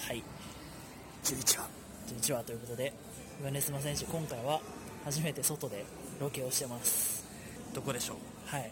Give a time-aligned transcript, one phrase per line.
[0.00, 0.22] はい。
[1.24, 1.68] 11話
[2.08, 2.92] 11話ということで
[3.42, 4.60] 上根島選手今回は
[5.04, 5.84] 初めて外で
[6.20, 7.24] ロケをしてます。
[7.74, 8.16] どこでしょう？
[8.46, 8.70] はい。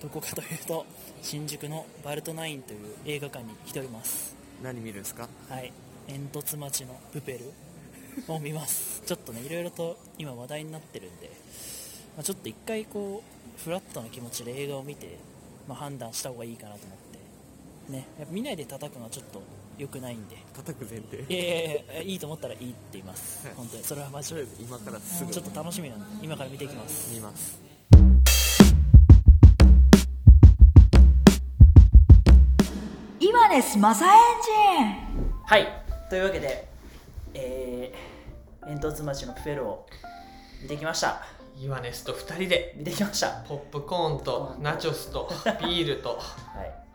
[0.00, 0.86] どこかというと
[1.22, 4.34] 新宿のバルトナインという映画館に来ております。
[4.62, 5.28] 何見るんですか？
[5.48, 5.72] はい。
[6.06, 7.38] 煙突町のプペ
[8.26, 9.02] ルを見ます。
[9.06, 11.30] ちょっとねいろいろと今話題になってるんで、
[12.16, 13.22] まあ、ちょっと一回こ
[13.58, 15.18] うフラットな気持ちで映画を見て、
[15.68, 16.98] まあ、判断した方がいいかなと思っ
[17.88, 17.92] て。
[17.92, 18.06] ね。
[18.30, 19.42] 見ないで叩くのはちょっと
[19.78, 20.36] 良くないんで。
[20.54, 21.24] 叩く前提。
[21.32, 23.56] いやいやいやいいと思ったらいいって言います、はい。
[23.56, 23.84] 本当に。
[23.84, 24.44] それはマジで。
[24.58, 25.32] 今からすぐ。
[25.32, 27.14] ちょっと楽しみなんで今から見ていきます。
[27.14, 27.60] 見ます。
[33.20, 34.12] イマネスマサエン
[34.42, 35.32] ジン。
[35.44, 35.68] はい。
[36.10, 36.68] というわけで
[37.34, 39.86] えー、煙突町のプペルを
[40.60, 41.22] 見てきました。
[41.56, 42.74] イワネスと2人で。
[42.76, 43.44] 見てきました。
[43.46, 44.56] ポップコーンと。
[44.58, 46.18] ナチョスとビールと。
[46.18, 46.87] はい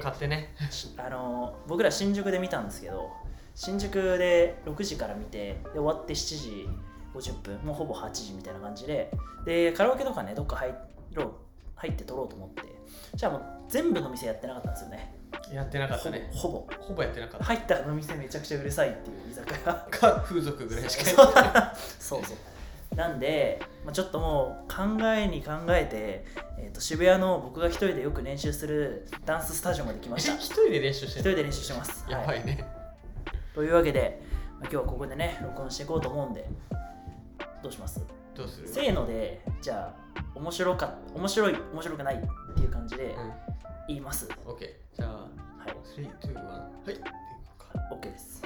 [0.00, 0.54] 買ってね。
[0.70, 3.10] し あの僕ら新宿で見たんですけど
[3.54, 6.68] 新宿で6時から見てで終わって7時
[7.14, 9.10] 50分もうほぼ8時みたいな感じで
[9.44, 10.74] でカラオケとかねどっか入
[11.12, 11.32] ろう
[11.76, 12.74] 入って撮ろうと思って。
[13.14, 15.14] じゃあもう全部の店やってなかったんですよね。
[15.52, 16.30] やってなかったね。
[16.32, 17.02] ほぼほぼ。
[17.02, 17.44] やってなかった。
[17.44, 19.74] 入ったらの店めちゃくちゃうるさいっていう居酒屋。
[19.90, 21.72] か風俗ぐらいしかやってない。
[21.98, 22.36] そう そう
[22.96, 26.24] なんで、まあ、ちょっともう考えに考えて、
[26.58, 30.32] えー、と渋谷の僕が一人でよく練習するダンススタジオまで来ました。
[30.32, 32.04] え一人で練習してる一人で練習してます。
[32.08, 32.64] やばいね、
[33.54, 34.22] というわけで、
[34.52, 36.48] まあ、今日はここでね録音していこうと思うんで
[37.62, 38.00] どうします？
[38.34, 38.68] どうする？
[38.68, 43.32] せーのでじゃあ面白か面白い面白くないっていう感じでうん。
[43.86, 44.96] 言います、オッケー。
[44.96, 45.26] じゃあは
[45.68, 45.76] い。
[46.00, 47.00] 3、2、1はい。
[47.92, 48.42] OK です。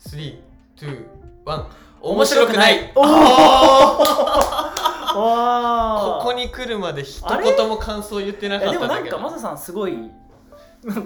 [0.00, 0.40] 3、
[0.80, 1.06] 2、
[1.44, 1.64] 1
[2.02, 2.92] 面白くない。
[2.94, 4.72] おあ
[5.14, 6.22] おー。
[6.22, 10.10] ここに来るまで一言も感想言ってなかったでもなんんだけどかマサさんすごい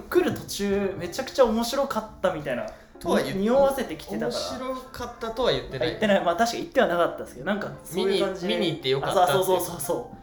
[0.09, 2.67] 来る途中めちゃくちゃ面白かったみたいな
[3.01, 4.41] とは言って匂わせてきてたから。
[4.41, 5.89] 面白かったとは言ってない。
[5.89, 8.55] 言ってないまあ確かに言ってはなかったですけどなんかそういう感じで。
[8.55, 10.17] 見に行ってよかったそうそうそうそう。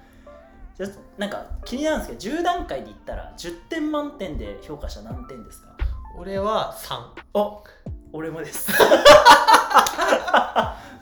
[0.78, 5.76] じゃあなんか気になるんですけど10段階で言ったら10点満点で評価したら何点ですか？
[6.18, 6.98] 俺は3
[7.34, 7.64] お
[8.14, 8.72] 俺もです。
[8.72, 8.78] じ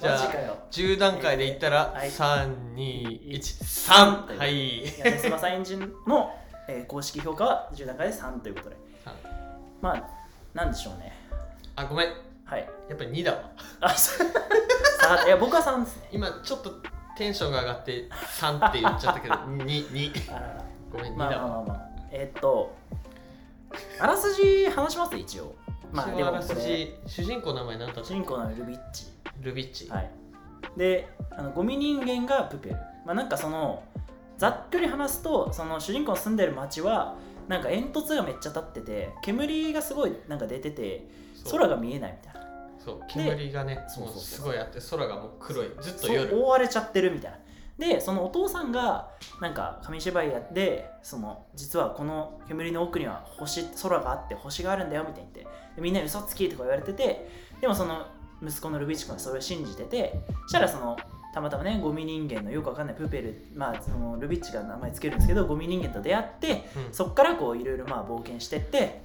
[0.07, 0.55] ゃあマジかよ。
[0.71, 2.09] 10段階で言ったら、はい。
[2.09, 4.79] 3213はい。
[4.79, 6.33] いやネスマサエンジンの、
[6.67, 8.75] えー公式評価は10段階で3ということで。
[9.03, 9.13] 三。
[9.81, 10.03] まあ
[10.53, 11.13] なんでしょうね。
[11.75, 12.09] あごめん。
[12.45, 12.69] はい。
[12.87, 13.39] やっぱり2だわ。
[13.81, 14.27] あそう。
[15.25, 16.09] いや僕は3ですね。
[16.11, 16.71] 今ちょっと
[17.17, 18.07] テンションが上がって
[18.39, 19.33] 3って言っちゃったけど
[19.65, 20.63] 22あらら。
[20.91, 21.79] ごめん2まあだわ、まあまあまあ。
[22.11, 22.75] えーっと
[23.99, 25.15] あらすじ話します？
[25.15, 25.53] 一応
[25.91, 26.61] まあでもこれ。
[26.61, 29.05] じ主人公の名前何だった主人公のルビッチ。
[29.41, 30.11] ルビッチ、はい。
[30.77, 32.75] であのゴミ人間がプペル。
[33.05, 33.83] まあなんかその
[34.37, 37.15] ざっくり話すとその主人公の住んでる町は
[37.47, 41.07] なんか煙突がめっちゃ立ってて煙がすごいなんか出てて
[41.49, 42.49] 空が見えないみたいな。
[42.77, 46.33] そう煙がねそうそうすごいあって空がもう黒いずっと夜。
[46.33, 47.37] 覆われちゃってるみたいな。
[47.79, 57.29] でそのお父さんがなんか紙芝居やってその実はこの煙の奥には星空があって星があるんだよみたいに言ってでみんなに嘘つきとか言われてて
[57.61, 58.07] でもその
[58.41, 60.97] 息子のルビッチ君はそれを信じててそしたらその
[61.33, 66.93] たまたまねゴミ人間のよくわかんないプペルまあそのルビッチが名前つけるんですけどゴミ人間と出会ってうん。
[66.93, 69.03] そっからこういろいろまあ冒険してって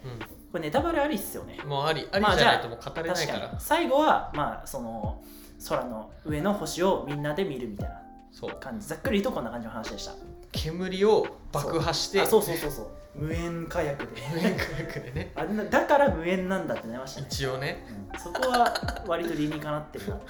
[0.51, 1.59] これネタバレありっすよね。
[1.63, 3.61] うん、もうありありまあじゃないともう語れない確から,、かに。
[3.61, 5.23] 最後はまあその
[5.69, 8.01] 空の上の星をみんなで見るみたいな
[8.33, 8.51] そう。
[8.59, 8.87] 感じ。
[8.87, 10.13] ざっくりとこんな感じの話でした。
[10.53, 15.33] 煙を爆破してあそうそうそうそう無煙火薬で無煙火薬でね。
[15.37, 17.87] あんなだから無煙なんだってなりましたね、一応ね。
[18.13, 18.19] うん。
[18.21, 18.75] そこは
[19.07, 20.21] 割と理にかなってるな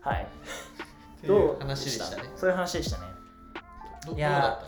[0.00, 0.22] はい。
[1.18, 2.22] っていう話でしたね。
[2.36, 3.04] そういう話でしたね。
[4.06, 4.32] どどいうやー。
[4.42, 4.66] だった？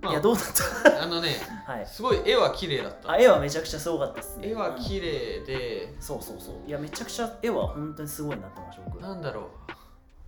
[0.00, 0.44] まあいやどうだっ
[0.92, 1.02] た？
[1.02, 1.86] あのね はい。
[1.86, 3.10] すごい絵は綺麗だった。
[3.12, 4.48] あ絵はめちゃくちゃすごかったっすね。
[4.50, 6.54] 絵はうん綺麗で、そうそうそう。
[6.68, 9.00] いやめちゃくちゃ絵は本当にすごいなってました僕。
[9.00, 9.44] なんだろう。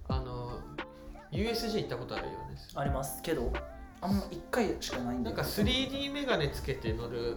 [0.09, 0.61] あの
[1.33, 2.39] USJ 行ったことあるよね。
[2.75, 3.21] あります。
[3.23, 3.53] けど
[4.03, 7.37] あんま1回しかないんでなんか 3D メガネつけて乗る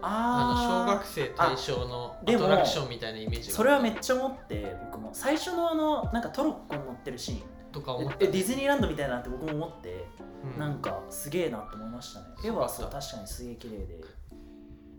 [0.00, 3.56] ああの小学生対象のアトラクションみたいなイメージが。
[3.56, 7.42] それはめっちゃ思って僕も最初のあのなんかトロッコに乗ってるシーン。
[7.72, 10.06] とか思ったえディズニーランドみたいなって僕も思って、
[10.44, 10.60] うん。
[10.60, 12.26] なんかすげえなって思いましたね。
[12.44, 14.00] 絵はそう確かにすげえ綺麗で。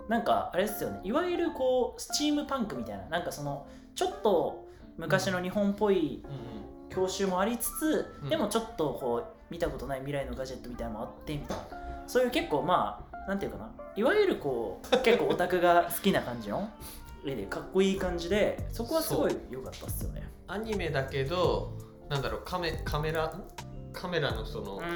[0.10, 1.00] なんかあれですよね。
[1.04, 3.06] いわゆるこうスチームパンクみたいな。
[3.08, 6.90] なんかそのちょっと昔の日本っぽいうん。
[6.90, 8.30] 教習もありつつ、うん。
[8.30, 11.64] でもちょっとこう見たことない未来のガジェットみたいなのもあってみたいな。
[12.08, 13.70] そういう結構まあなんていうかな。
[13.96, 16.70] いわゆるこう結構オタクが好きな感じの。
[17.26, 20.30] 絵でかっこいい感じでそこはすごい良かったっすよね。
[20.48, 21.74] アニメだけど
[22.08, 23.44] なんだろうカメカメラん？
[23.92, 24.90] カメラのその、うーん。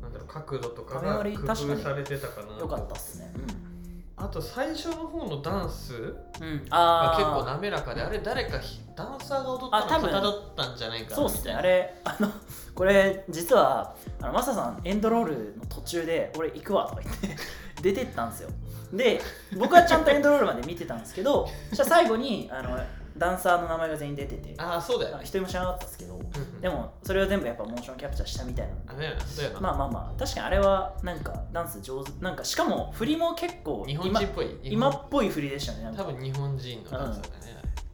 [0.00, 4.24] なんだろう角度とかが工夫されてたかな良かったっすね、うん。
[4.24, 10.12] あと最初の方のダンスうん、があ結構滑らかであれ誰かひダンサーが踊ったあ多分。
[10.12, 11.16] の方だったんじゃないかな。
[11.16, 11.52] そうっすね。
[11.52, 12.30] あれあの
[12.74, 17.36] これ実はあのマサさんエンドロールの途中で「俺行くわ」とか言って
[17.82, 18.50] 出てったんですよ。
[18.92, 19.20] で
[19.56, 22.78] 僕はちゃんとエンドロールまで見てたんですけど そしたら最後にあの
[23.16, 26.60] ダンサーの名前が全員出ててああそうだよあ一人も知らなかったですけどうんうん。
[26.60, 34.58] でもそれを全部やっぱモーションキャプチャーしたみたいなあねそうやな、まあまあまあ確かにあれはなんかダンス上手なんかしかも振りも結構日本人っぽい。
[34.62, 37.43] 今っぽい振りでしたね多分日本人のダンサーだね、あれ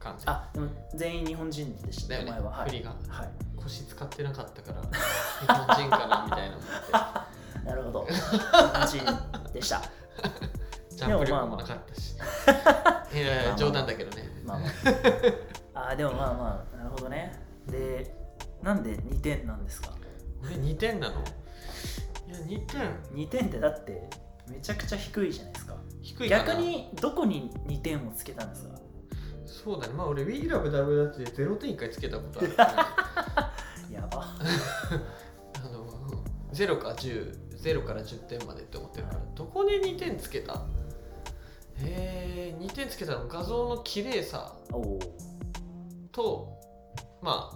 [0.00, 2.50] 完全にあでも全員日本人でしたね名前は。
[2.50, 2.70] はい。
[2.70, 2.90] 振りが。
[3.08, 3.30] はい。
[3.56, 4.86] 腰使ってなかったから日
[5.76, 8.06] 本人かなみたいな思ってなるほど。
[8.06, 9.82] 日本人でした。
[10.90, 12.14] ジャンプ力もなかったし、
[13.14, 14.28] いやいや冗談だけどね。
[14.44, 15.88] まあまあ。
[15.90, 17.32] あーでもまあまあなるほどね。
[17.68, 18.14] で
[18.62, 19.90] なんで2点なんですか？
[20.42, 21.14] 俺2点なの？
[22.26, 22.80] いや2点。
[23.14, 24.08] 2点ってだって
[24.48, 25.76] めちゃくちゃ低いじゃないですか。
[26.28, 28.79] 逆にどこに2点をつけたんですか？
[29.50, 29.94] そうだね。
[29.94, 32.54] まあ俺 WeLoveW で0点1回つけたことある、ね、
[33.92, 34.22] やば。
[35.56, 35.86] あの
[36.52, 39.20] 0か100から10点までって思ってるから。
[39.34, 40.62] どこで2点つけた？
[41.82, 44.54] えー、2点つけたの画像の綺麗さ
[46.12, 46.58] と
[47.22, 47.50] ま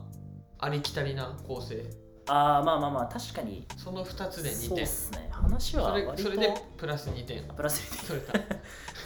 [0.59, 1.85] あありきたりな構成。
[2.27, 3.67] あーまあまあまあ確かに。
[3.77, 5.29] その2つで2そう点っすね。
[5.31, 7.47] 話はそれ割とそれでプラス2点。
[7.49, 8.33] プラス2取れた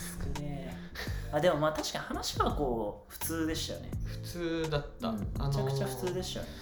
[1.33, 5.29] あでもまあ確かに話はこう普通でしたよね、普通だった、うん。
[5.39, 6.53] あのめちゃくちゃ普通でしたよね。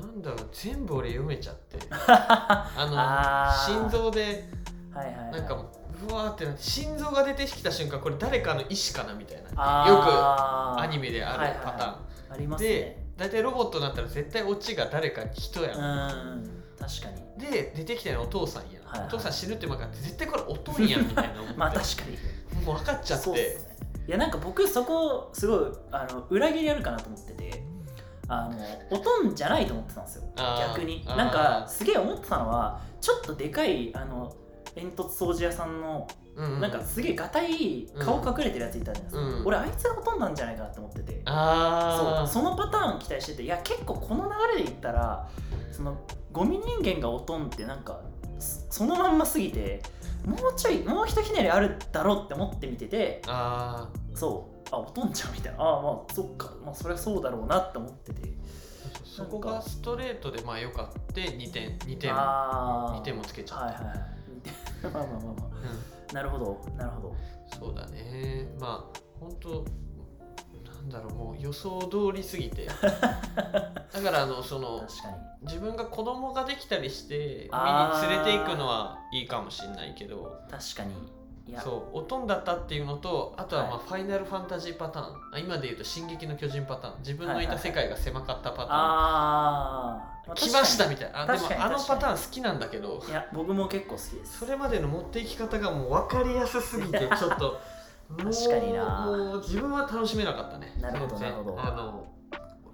[0.00, 1.78] なんだろう全部俺読めちゃって。
[1.90, 3.80] あのあー。
[3.80, 4.48] 心臓で
[4.94, 9.48] はいはい、はい、なんかうわーってなって心臓が出てきた瞬間これ誰かの意思かなみたいな。
[9.50, 16.42] よくあーアニメであるパターン、ありますでね大体ロボットになったら絶対オチが誰か人や、うん。
[16.42, 17.08] ん確か
[17.38, 17.50] に。
[17.50, 21.54] で出てきたのお父さんや、はいはいお父さん死ぬって分かって絶対これおとんやんみたいな思って。
[21.58, 22.64] まあ確かに。
[22.64, 23.24] もう分かっちゃって。
[23.24, 27.62] そうっすねいやなんか僕そこすごいあの裏切りあるかなと思ってて
[28.28, 28.58] あの
[28.90, 30.24] おとんじゃないと思ってたんですよ。
[30.36, 31.04] 逆に。
[31.04, 34.34] なんかすげえ思ってたのはちょっとでかいあの
[34.74, 36.06] 煙突掃除屋さんの
[36.36, 41.22] うんなんかすげえがたい顔隠れてるやついたじゃないですか、うん俺あいつがほとんどなんじゃないかなって思ってて。
[41.24, 45.28] ああそうそのパターン期待してていや結構この流れで言ったら
[45.72, 45.96] その
[46.32, 48.00] ゴミ人間がおとんってなんか
[48.38, 49.82] そそのまんますぎて
[50.26, 54.56] もうちょいもうひとひねりあるだろうって思って見ててあそう。
[54.72, 55.62] あおとんちゃんみたいな。
[55.62, 56.52] ああまあそっか。
[56.64, 58.22] まあそりゃそうだろうなって思ってて。
[58.22, 58.34] ー
[59.04, 63.98] そこがストレートでまあよかって2点2点ああ2点もつけちゃった、はいはいはい。
[64.82, 65.50] まあまあまあま
[66.10, 66.12] あ。
[66.12, 67.16] なるほどなるほど。
[67.58, 68.48] そうだね。
[68.58, 69.64] まあ本当
[70.86, 72.66] なんだろうもう予想通りすぎて。
[72.78, 75.14] だからあのその確かに。
[75.42, 80.40] 自分が子供ができたりして見に連れて行くのはいいかもしれないけど。
[80.50, 80.94] 確かに。
[81.48, 81.60] いや。
[81.60, 83.80] そうおとんだったっていうのとあとはまあはい。
[83.86, 85.16] ファイナルファンタジーパターン。
[85.32, 86.98] あ今で言うと「進撃の巨人」パターン。
[86.98, 91.22] 自分のいた世界が狭かったパターン、あー、まあ来ましたみたいな。
[91.22, 93.00] あでも確かにあのパターン好きなんだけど。
[93.04, 94.38] にいや僕も結構好きです。
[94.38, 97.60] それまでの持っていき方がもう分かりやすすぎてちょっと
[98.16, 99.06] 確かにな。
[99.06, 100.72] もう自分は楽しめなかったね。
[100.80, 101.60] なるほどなるほど。
[101.60, 102.06] あの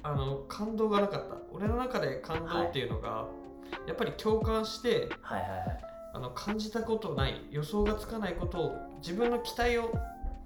[0.04, 1.36] あの感動がなかった。
[1.52, 3.26] 俺の中で感動っていうのが、
[3.86, 5.84] やっぱり共感してはいはいはい。
[6.14, 9.94] あの感じたことない予想がつかないことを自分の期待を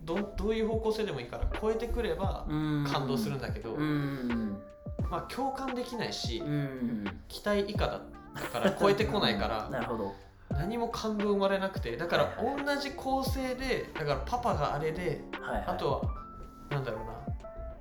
[0.04, 2.84] どどういう方向性でもいいから超えてくればうん。
[2.86, 4.56] 感動するんだけど、うん。
[5.10, 7.04] まあ共感できないし、うん。
[7.26, 8.02] 期待以下だっ
[8.36, 10.14] たから超えてこないからなるほど
[10.58, 12.64] 何も感動生まれなくてだからはいはい。
[12.64, 15.64] 同じ構成でだからパパがあれではいはい。
[15.68, 16.02] あとは
[16.70, 17.12] なんだろうな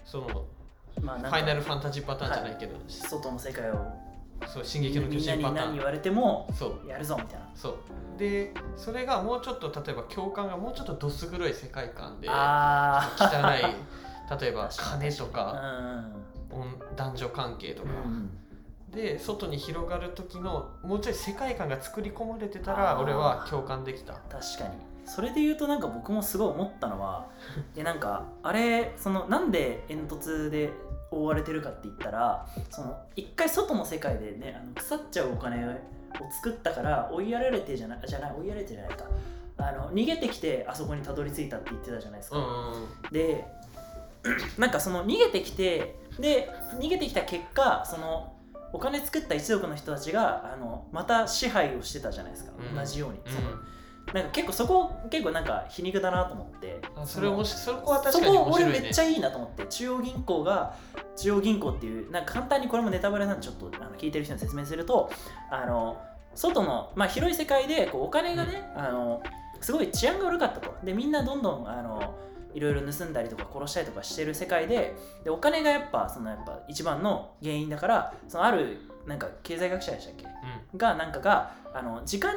[0.03, 3.75] そのフまあなんかァイナルファンタジーパターンじゃないけど、外の世界を
[4.47, 5.55] そう進撃の巨人パターン。
[5.55, 6.87] 何言われてもそう。
[6.87, 7.49] やるぞみたいな。
[7.53, 7.75] そう。
[8.17, 15.61] でそれがもうちょっと例えば共感がもうちょっとどす黒い世界観で汚い例えば 金とか
[16.49, 18.37] うん女男女関係とか、うん
[18.95, 24.13] で外に広がる時のもうちょい世界観が作り込まれてたら俺は共感できた。
[24.13, 24.95] 確かに。
[25.05, 27.27] それで言うとなんか僕もすごい思ったのは
[27.75, 30.71] でなんかあれそのなんで煙突で
[31.11, 35.71] 覆われてるかって言ったらその一回外の世界でねあの腐っちゃうお金を
[36.31, 39.05] 作ったから追いやられてじゃないじゃない追いやられてじゃないか。
[39.57, 42.73] あの逃げてきてあそこにたどり着いたって言ってたじゃないですか、
[43.09, 43.47] で
[44.59, 48.34] なんかその逃げてきてで逃げてきた結果その
[48.75, 52.75] お金作った一族の人たちがあのまた支配をしてたじゃないですか、うん。
[52.75, 54.13] 同じように、うん。
[54.13, 56.81] なんか結構そこ結構なんか皮肉だなと思って。
[56.95, 58.79] あそれ面の白いそこは確そかにこ俺面白いね。
[58.81, 59.65] めっちゃいいなと思って。
[59.67, 60.75] 中央銀行が
[61.15, 65.09] 中央銀行っていうなんか簡単にこれもネタバレなんでちょっとあの聞いてる人に説明すると
[65.49, 66.01] あの
[66.35, 69.23] 外の、まあ、広い世界でこうお金がね、あの
[69.61, 70.75] すごい治安が悪かったと。
[70.83, 72.15] でみんなどんどんあの
[72.55, 80.25] いろいろ盗んだりとか殺したりとかしてる世界ででお金がやっぱそのやっぱ一番の原因だからそのあるなんか経済学者でしたっけ？
[80.77, 82.33] がなんかがあの時間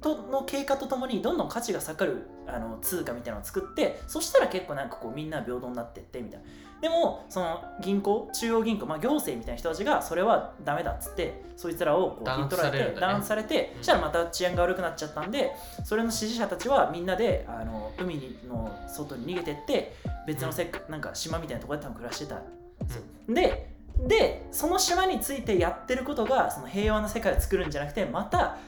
[0.00, 6.46] との経過とともにどんどん価値が下がるあの通貨みたいなのを作ってそしたら結構なんかこうみんな平等になってってみたいな
[6.80, 13.78] でもその銀行中央銀行、まあ、行政みたいな人たちがそれはダメだっつってそいつらをこう弾圧取られて弾圧されてうん。
[13.78, 15.52] そしたらまた治安が悪くなっちゃったんで
[15.84, 19.94] それの支持者たちはみんなであの海の外に逃げてって
[20.26, 22.36] 別のせっなんか島みたいなところで多分暮らしてた。
[22.36, 23.34] ん。
[23.34, 28.58] でででその島についてやってることがその平和な世界を作るんじゃなくてまた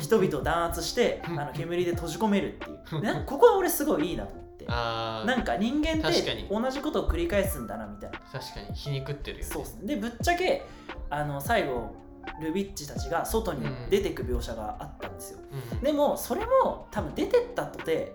[0.00, 3.24] 人々を弾圧してあの煙で閉じ込めるっていう。
[3.26, 4.34] ここは俺すごいいいなと。
[4.34, 5.26] 思ってあー。
[5.26, 6.48] なんか人間ってに。
[6.48, 8.18] 同じことを繰り返すんだなみたいな。
[8.18, 8.74] 確かに。
[8.74, 9.50] 皮肉ってるよね。
[9.50, 9.94] そうっすね。
[9.94, 10.64] でぶっちゃけ
[11.10, 11.94] あの最後
[12.40, 15.38] ルビッチたちが外に出てく描写があったんですよ、
[15.72, 15.82] うんうん。
[15.82, 18.14] でもそれも多分出てったとて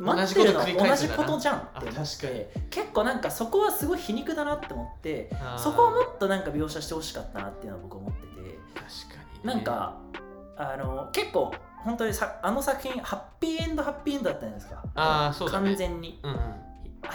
[0.00, 2.04] 待ってるのは同じことじゃんって思っあ確かに。
[2.04, 8.32] て結構なんかそこはすごい皮肉だなって思ってそこをもっとなんか描写してほしかったなっていうのは僕は思ってて。
[8.74, 9.54] 確かにね。
[9.54, 9.98] なんか
[10.56, 11.52] あの結構
[11.84, 14.82] 本当にさあの作品ハッピーエンドハッピーエンドだったじゃないですか。
[14.94, 15.68] あーそうだね。
[15.68, 16.20] 完全に。
[16.22, 16.38] うんうん。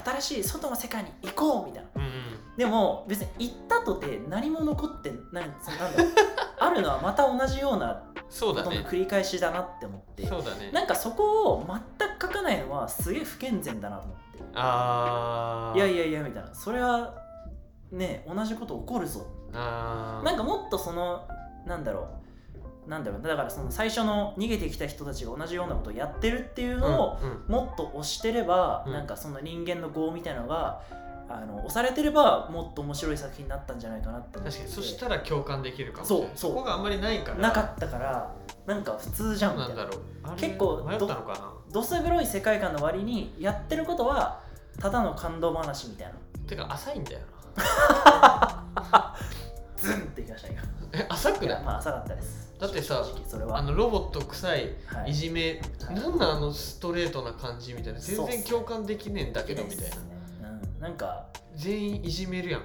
[0.05, 1.89] 新しい外の世界に行こうみたいな。
[1.95, 2.12] うんうん。
[2.57, 6.12] でも別に行ったとて何も残ってなんそのなんだろう
[6.59, 8.86] あるのはまた同じようなそうだね。
[8.89, 10.71] 繰り返しだなって思って、そうだね。
[10.74, 14.24] なんかそこを全く書かないのはすげえ不健全だなと思って。
[14.55, 16.53] ああいやいやいやみたいな。
[16.53, 17.13] それは
[17.91, 19.25] ね同じこと起こるぞ。
[19.53, 21.25] なんかもっとその
[21.65, 22.26] なんだろう
[22.88, 27.44] なんだろうだからその最初の逃げてきた人たちが同じようなことをやってるっていうのをうんうん。
[27.48, 28.94] もっと押してれば、うん。
[28.94, 30.82] なんかその人間の業みたいなのが
[31.29, 34.70] あの押されてればもっと面白い作品になったんじゃないかなって確かに。
[34.70, 36.27] そしたら共感できるかもしれない。
[36.29, 36.56] そうそう。
[36.56, 37.38] こがあんまりないから。
[37.38, 38.34] なかったから
[38.65, 39.75] なんか普通じゃんみたな。
[39.75, 40.03] ないんだろう。
[40.24, 41.53] あれ結構迷ったのかな。
[41.72, 44.39] どす黒い世界観の割にやってることは
[44.79, 46.13] ただの感動話みたいな。
[46.48, 47.20] てか浅いんだよ
[49.75, 50.48] ズンってきました
[50.94, 51.48] え浅くい？
[51.48, 53.58] ないやまあ浅かったですだってさそれは。
[53.58, 55.12] あのロボット臭いはい。
[55.12, 58.00] いじめ、なんなんあのストレートな感じみたいな。
[58.00, 59.96] 全然共感できねえんだけどみたいな。
[59.96, 60.02] ね。
[60.76, 61.28] うん、なんか。
[61.56, 62.62] 全員いじめるやん。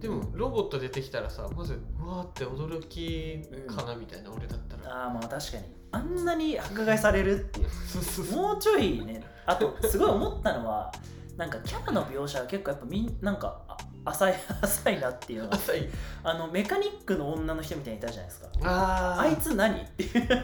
[0.00, 5.04] でもロボット出てきたらさまずうわーって驚きかなみたいな、俺だったら。
[5.04, 5.64] ああまあ確かに。
[5.92, 8.32] あんなに迫害されるっていう。
[8.32, 9.22] もうちょいね。
[9.46, 10.92] あとすごい思ったのは
[11.36, 15.88] なんかキャラの描写は結構やっぱみんなんかあ浅い 浅いなっていうのが浅い。
[16.22, 18.48] あのメカニックの女の人みたいにいたじゃないですか。
[18.62, 19.20] あー。
[19.20, 19.80] あいつ何？
[19.80, 20.36] っていう確か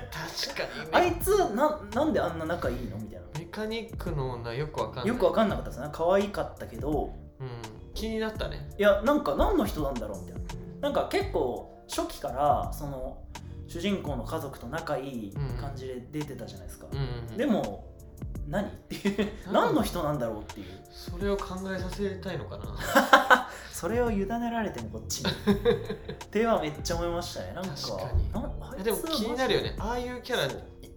[0.84, 2.96] にあねいつななんであんな仲いいの？
[2.98, 3.26] みたいな。
[3.38, 5.06] メカニックの女よくわかんない。
[5.08, 5.88] よくわかんなかったですね。
[5.92, 7.14] 可愛かったけど。
[7.38, 7.48] うん、
[7.94, 8.70] 気になったね。
[8.78, 10.20] いやなんか何の人なんだろう？
[10.20, 10.40] みたいな。
[10.80, 13.18] なんか結構初期からその
[13.68, 17.36] 主人公の家族と仲いい感じで出てたじゃないですか、うんうんうん。
[17.36, 17.84] でも
[18.48, 18.68] 何？
[18.68, 20.66] っていう何の人なんだろうっていう。
[20.92, 23.48] それを考えさせたいのかな。
[23.72, 25.30] それを委ねられてもこっちに。
[26.12, 27.70] ってはめっちゃ思いましたねなんか。
[27.70, 28.32] 確かに。
[28.32, 28.92] なで。
[28.92, 29.76] も気になるよね。
[29.78, 30.48] ああいうキャラい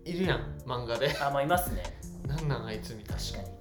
[0.06, 1.16] いるやん漫画で。
[1.20, 1.84] あまあいますね。
[2.26, 3.22] なんなんあいつみたいな。
[3.22, 3.60] 確かに。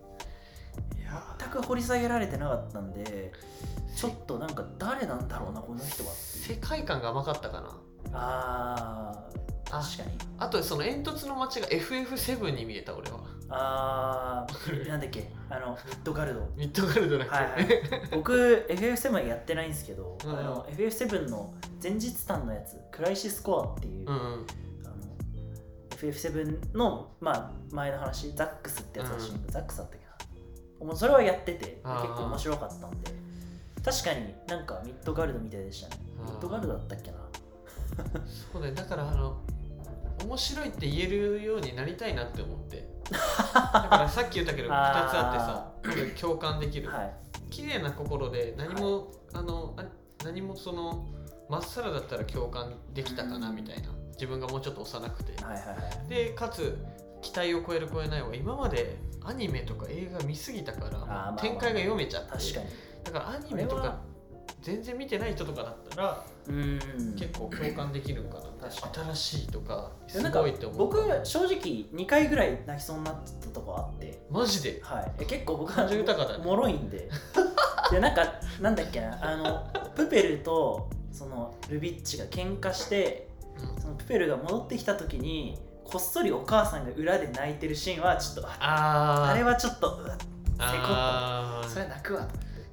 [1.40, 3.33] 全く掘り下げられてなかったんで
[3.97, 6.12] ちょっとなんか誰なんだろうなこの人は。
[6.12, 7.76] 世界観が甘かったかな。
[8.12, 9.38] あー。
[9.38, 10.11] あ確かに。
[10.39, 13.19] あとその煙突の街が FF7 に見えた俺は。
[13.51, 15.31] あーなんだっけ？
[15.51, 16.49] あのミッドガルド。
[16.57, 17.67] ミッドガルドだっけ、はいはい。
[18.13, 24.23] 僕 FF7 やってないんですけど、うんあの FF7 の前日譚のやつクライシスコアっていう、うんうん。
[24.85, 24.97] あの
[25.91, 30.07] FF7 の、まあ、前の話ザックスってやつが主人公、ザックスだったっけ
[30.81, 30.87] な。
[30.87, 33.19] もうそれはやってて結構面白かったんで。
[33.85, 36.03] 確かになんかミッドガルドみたいでしたね。
[36.25, 37.19] ミッドガルドだったっけな。
[38.53, 38.75] そうだよ。
[38.75, 39.41] だからあの
[40.25, 42.89] 面白いって言えるようになりたいなって思って。
[43.11, 47.13] だからさっき言ったけど2つあってさ共感できる、はい。
[47.51, 49.85] 綺麗な心で何も、あのあ
[50.25, 51.07] 何もその
[51.49, 53.89] まっさらだったら共感できたかなみたいな。
[54.13, 55.43] 自分がもうちょっと幼くて。
[55.45, 55.75] はいはいは
[56.07, 56.09] い。
[56.09, 56.77] でかつ
[57.23, 62.31] 期待を超える超えないは今までアニメとか映画見すぎたから展開が読めちゃって。
[62.33, 62.67] 確かに。
[63.05, 64.01] だからアニメとか
[64.62, 67.14] 全然見てない人とかだったらうーん。
[67.17, 70.78] 結構共感できるんかな新しいとかすごいって思う。
[70.78, 71.57] 僕正直
[71.95, 74.21] 2回ぐらい泣きそうになったとこあって。
[74.31, 74.81] マジで？
[74.83, 75.12] はい。
[75.21, 76.45] え結構僕は豊かだね。
[76.45, 77.09] もろいんで。
[77.90, 83.28] でなんかなんだっけなあのプペルとそのルビッチが喧嘩して
[83.76, 83.83] うん。
[83.83, 90.17] そのプペルが戻ってきた時にこっそりお母さんが裏で泣いてるシーンはちょっとああれはちょっとうわ
[90.59, 91.69] あー。
[91.69, 92.28] それは泣くわ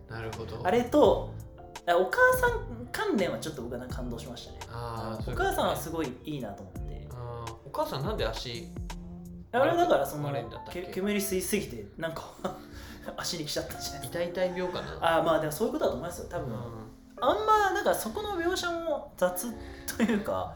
[0.09, 0.59] なるほど。
[0.63, 1.44] あれとあ
[1.93, 4.59] お母さん関連はちょっと僕は感動しましたね。
[4.71, 7.07] あお母さんはすごいいいなと思って。
[7.11, 8.67] あーお母さんなんで足
[9.51, 10.31] あれはだからその
[10.91, 12.23] 煙吸いすぎてなんか
[13.17, 14.07] 足に来ちゃったんじゃない。
[14.07, 14.97] 痛い痛い病かな？
[15.01, 16.55] ああまあでもそういうことだと思いますよ多分、
[17.21, 19.47] あんまなんかそこの描写も雑
[19.97, 20.55] というか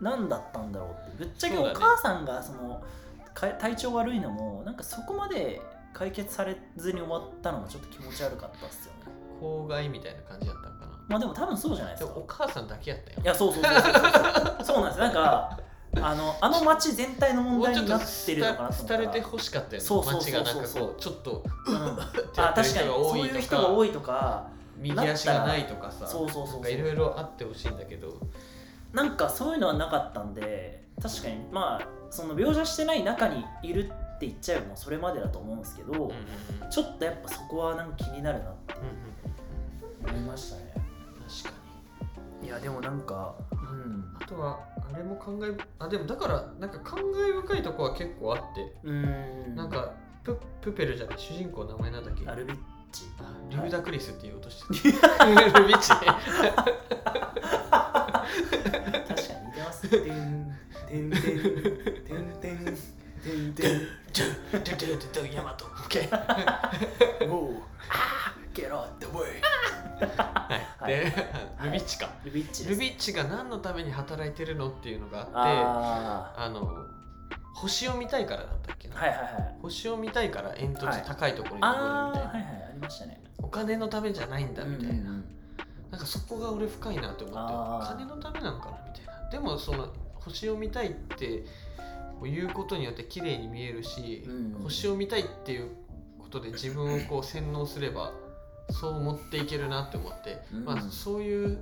[0.00, 1.24] 何だったんだろうって。
[1.24, 2.82] ぶっちゃけお母さんがその
[3.34, 5.62] か体調悪いのもなんかそこまで
[5.92, 8.92] 解決されずに終わったのがちょっと気持ち悪かったっすよ
[9.40, 10.92] 公害みたいな感じだったのかな。
[11.08, 12.18] まあでも多分そうじゃないでですか。
[12.18, 14.64] もお母さんだけやったよいやそうそうそうそうそう。
[14.64, 15.58] そうなんですなんか
[16.00, 19.86] あのあの街全体の問題になってるのかなと廃れてほしかったよね。
[19.86, 20.32] そうそうそうそう。
[20.32, 21.76] 街がなんかこうちょっとうん。
[21.76, 22.64] あ確かに。
[22.64, 24.46] そういう人が多いとか。
[24.76, 26.06] 右足がないとかさ。
[26.06, 28.14] そうそうそういろいろあってほしいんだけど。
[28.92, 31.36] なんかそういうのはなかったんで確かに。
[31.50, 36.70] まあその描写してない中にいるって言っちゃえばもうそれまでだと思うんですけど、うんうんうん。
[36.70, 38.74] ちょっとやっぱそこはなんか気になるなって
[40.08, 40.72] 思いましたね。
[40.74, 41.60] 確か
[42.42, 42.48] に。
[42.48, 44.16] いやでもなんかうん。
[44.20, 44.58] あとは
[44.92, 48.74] あれも感慨あでもだからなんか感慨深いとこは結構あって。
[48.82, 49.54] うーん。
[49.54, 49.92] なんか
[50.24, 52.28] ププペルじゃない主人公の名前なんだっけ？
[52.28, 52.56] アルビッ
[52.90, 53.04] チ。
[53.20, 55.24] あリューダクリスって言おうとしてた。
[55.26, 55.96] ルビッチね。
[55.96, 56.04] 確
[58.08, 58.24] か
[59.40, 60.02] に似てますてん
[60.88, 61.20] てんてんてん
[62.40, 62.72] てんて
[63.32, 63.80] んてん
[64.18, 67.54] てんジュンジュンジュンジュンヤマト OK おう
[67.90, 69.40] あー Get out the way
[70.00, 71.12] はいで
[71.62, 76.86] ルビッチかルビッチですルビッチが何のために働いてるのっていうのがあってああの
[77.54, 85.24] 星を見たいからだったっけな、あはいはいはい星を見たいから煙突高いところに登るみたいな、はいはいありましたねお金のためじゃないんだみたいな、うんうんうん
[85.90, 91.44] なんかそこが俺深いなって思ってあー金のためなのかなみたいなでもその星を見たいって
[92.26, 95.70] 言うことによって綺麗に見えるし、うん星を見たいっていう
[96.18, 98.12] ことで自分をこう洗脳すれば
[98.70, 100.64] そう持っていけるなって思って、うん。
[100.64, 101.58] まあそういう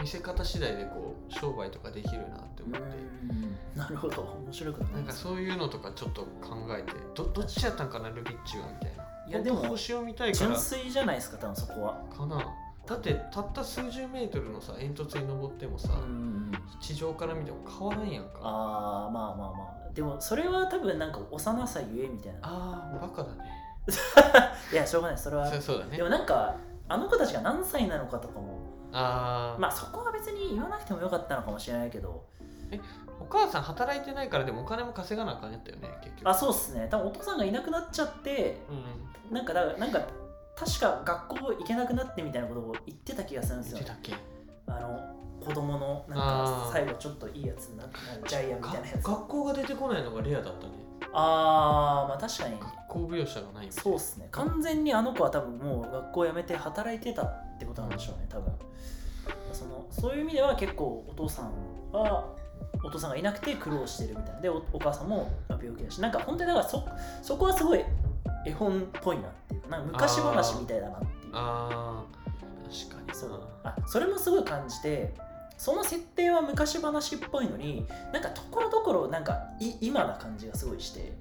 [0.00, 2.86] 見せ方次第でこう商売とかできるなって思って、
[3.30, 3.78] うん。
[3.78, 4.22] なるほど。
[4.44, 9.02] 面白くななんかそういうのとかちょっと考えてどどっちやったんかなルビッチはみたいな。
[9.28, 10.50] いやでも星を見たいから。
[10.50, 12.04] 純粋じゃないですか多分そこは。
[12.14, 12.44] かな。
[12.86, 18.40] だってたった数十メートルのさ煙突に登ってもさ、うん地上から見ても変わらんやんか。
[18.42, 22.38] あああまあまあまあでもそれは多分なんか幼さゆえみたいな。
[22.42, 23.50] あーバカだね。
[24.72, 25.46] いやしょうがないそれは。
[25.46, 25.96] そうそうだね。
[25.96, 26.54] でもなんか
[26.88, 28.58] あの子たちが何歳なのかとかも。
[28.92, 32.24] あー、まあそこは別に言わなくてもよかったのかもしれないけど。
[33.20, 36.28] お母さん働いてないからでもお金も稼がなあかんやったよね結局。
[36.28, 36.88] あそうっすね。
[36.90, 38.62] 多分お父さんがいなくなっちゃって
[39.30, 39.34] うん。
[39.34, 40.00] なんかだなんか
[40.56, 43.78] 確か学校行けなくなってみたいなことを言ってた気がするんですよ。
[43.78, 44.31] 言ってたっけ？
[44.76, 47.94] あの子供のなんか最後ちょっといいやつになって
[48.28, 49.02] ジャイアンみたいなやつ。
[49.02, 50.72] が学校が出てこないのがレアだったね。
[51.12, 52.58] あーまあ確かに。
[52.58, 54.28] 学校描写がないそうっすね。
[54.30, 58.52] 完全にあの子は多分もう学校辞めて働いてたってことなんでしょうね多分。
[59.52, 61.52] そのそういう意味では結構お父さん
[61.92, 62.32] は
[62.84, 64.40] お父さんがいなくて苦労してるみたいな。
[64.40, 66.00] でおお母さんもまあ病気だし。
[66.00, 66.84] なんか本当にだからそ
[67.20, 67.84] そこはすごい
[68.46, 71.12] 絵本っぽいなっていうなんか昔話みたいだなっていう。
[71.32, 72.21] あー
[72.72, 73.14] 確かに。
[73.14, 75.14] そうあそれもすごい感じて
[75.58, 81.12] その設定は昔話っぽいのになんかところどころなんかい今な感じがすごいして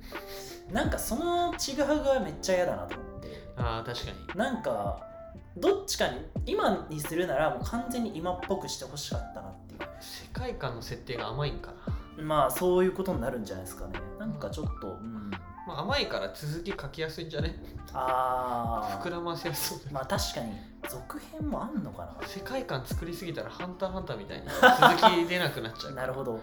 [0.71, 3.27] なんかそのちぐはぐはめっちゃ嫌だなと思って。
[3.57, 4.39] あー確かに。
[4.39, 5.11] なんか
[5.57, 13.99] どっちかに今にするならもう完全に今っぽくしてほしかったなってい世界観の設定が甘いんかな、うまあそういうことになるんじゃないですかね。
[14.17, 15.31] なんかちょっと、うん、
[15.67, 17.55] まあ、甘いから続き書きやすいんじゃね？
[17.93, 20.53] あ膨らませやすそうだーまあ確かに。
[20.89, 22.27] 続編もあんのかな？
[22.27, 25.93] 世界観作りすぎたらハンターハンターみたいに 続き出なくなっちゃう。
[25.93, 26.39] なるほど。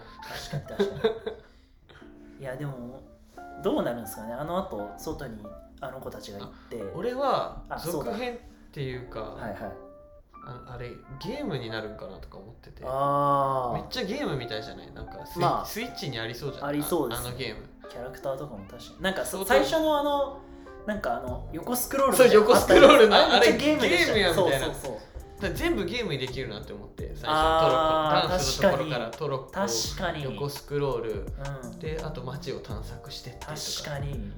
[0.51, 1.07] 確かに確か
[2.39, 2.41] に。
[2.41, 3.01] いやでも
[3.61, 4.33] どうなるんですかね？
[4.33, 5.45] あのあと外に
[5.81, 6.81] あの子たちが行って。
[6.95, 8.37] 俺は続編っ
[8.71, 9.59] ていうかはいはい。
[10.45, 12.83] ああれゲームになるんかなとか思ってて。
[12.87, 14.91] あめっちゃゲームみたいじゃない？
[14.93, 15.65] なんかスイ,、まあ。
[15.65, 17.69] スイッチにありそうじゃんありそうですあのゲーム。
[17.78, 19.03] あキャラクターとかも確かに。
[19.03, 20.39] なんかそう最初のあの
[20.85, 23.85] なんかあの横スクロールそう横スクロールのあれゲーム
[24.17, 24.69] やみたいな。
[25.53, 27.59] 全部ゲームにできるなって思って最初。
[27.59, 31.11] トロッコダンスのところからトロッコ横スクロール。
[31.63, 31.79] うん。
[31.79, 33.53] であと街を探索してってとか。
[33.53, 34.31] 確かに。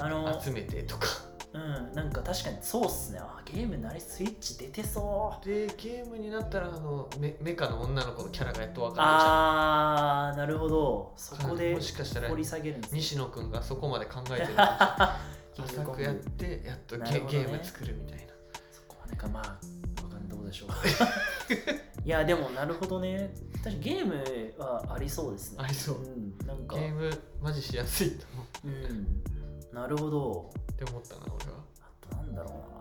[0.00, 1.06] あの集めてとか
[1.54, 3.18] うんなんか確かにそうっすね。
[3.20, 5.46] あゲームなりスイッチ出てそう。
[5.46, 9.08] でゲームになったらあのメメカの女の子のキャラがやっと分かるじゃん。
[9.08, 11.12] あーなるほど。
[11.16, 12.98] そこでもしかしたら掘り下げるんですね。
[13.00, 15.18] 西野君がそこまで考えてるんじゃ
[15.52, 17.44] んキングコング浅くやってやっとゲ,、なるほどね。
[17.44, 18.32] ゲーム作るみたいな。
[18.72, 20.68] そこはなんかまあわかんどうでしょう。
[22.04, 23.30] いやでもなるほどね。
[23.62, 25.58] 確かにゲームはありそうですね。
[25.60, 25.96] ありそう。
[25.96, 26.76] うん、なんか。
[26.76, 27.10] ゲーム
[27.42, 28.68] マジしやすいと思う。
[28.68, 29.22] うん
[29.72, 30.50] なるほど。
[30.72, 31.58] って思ったな俺は。
[31.80, 32.72] あとなんだろうな。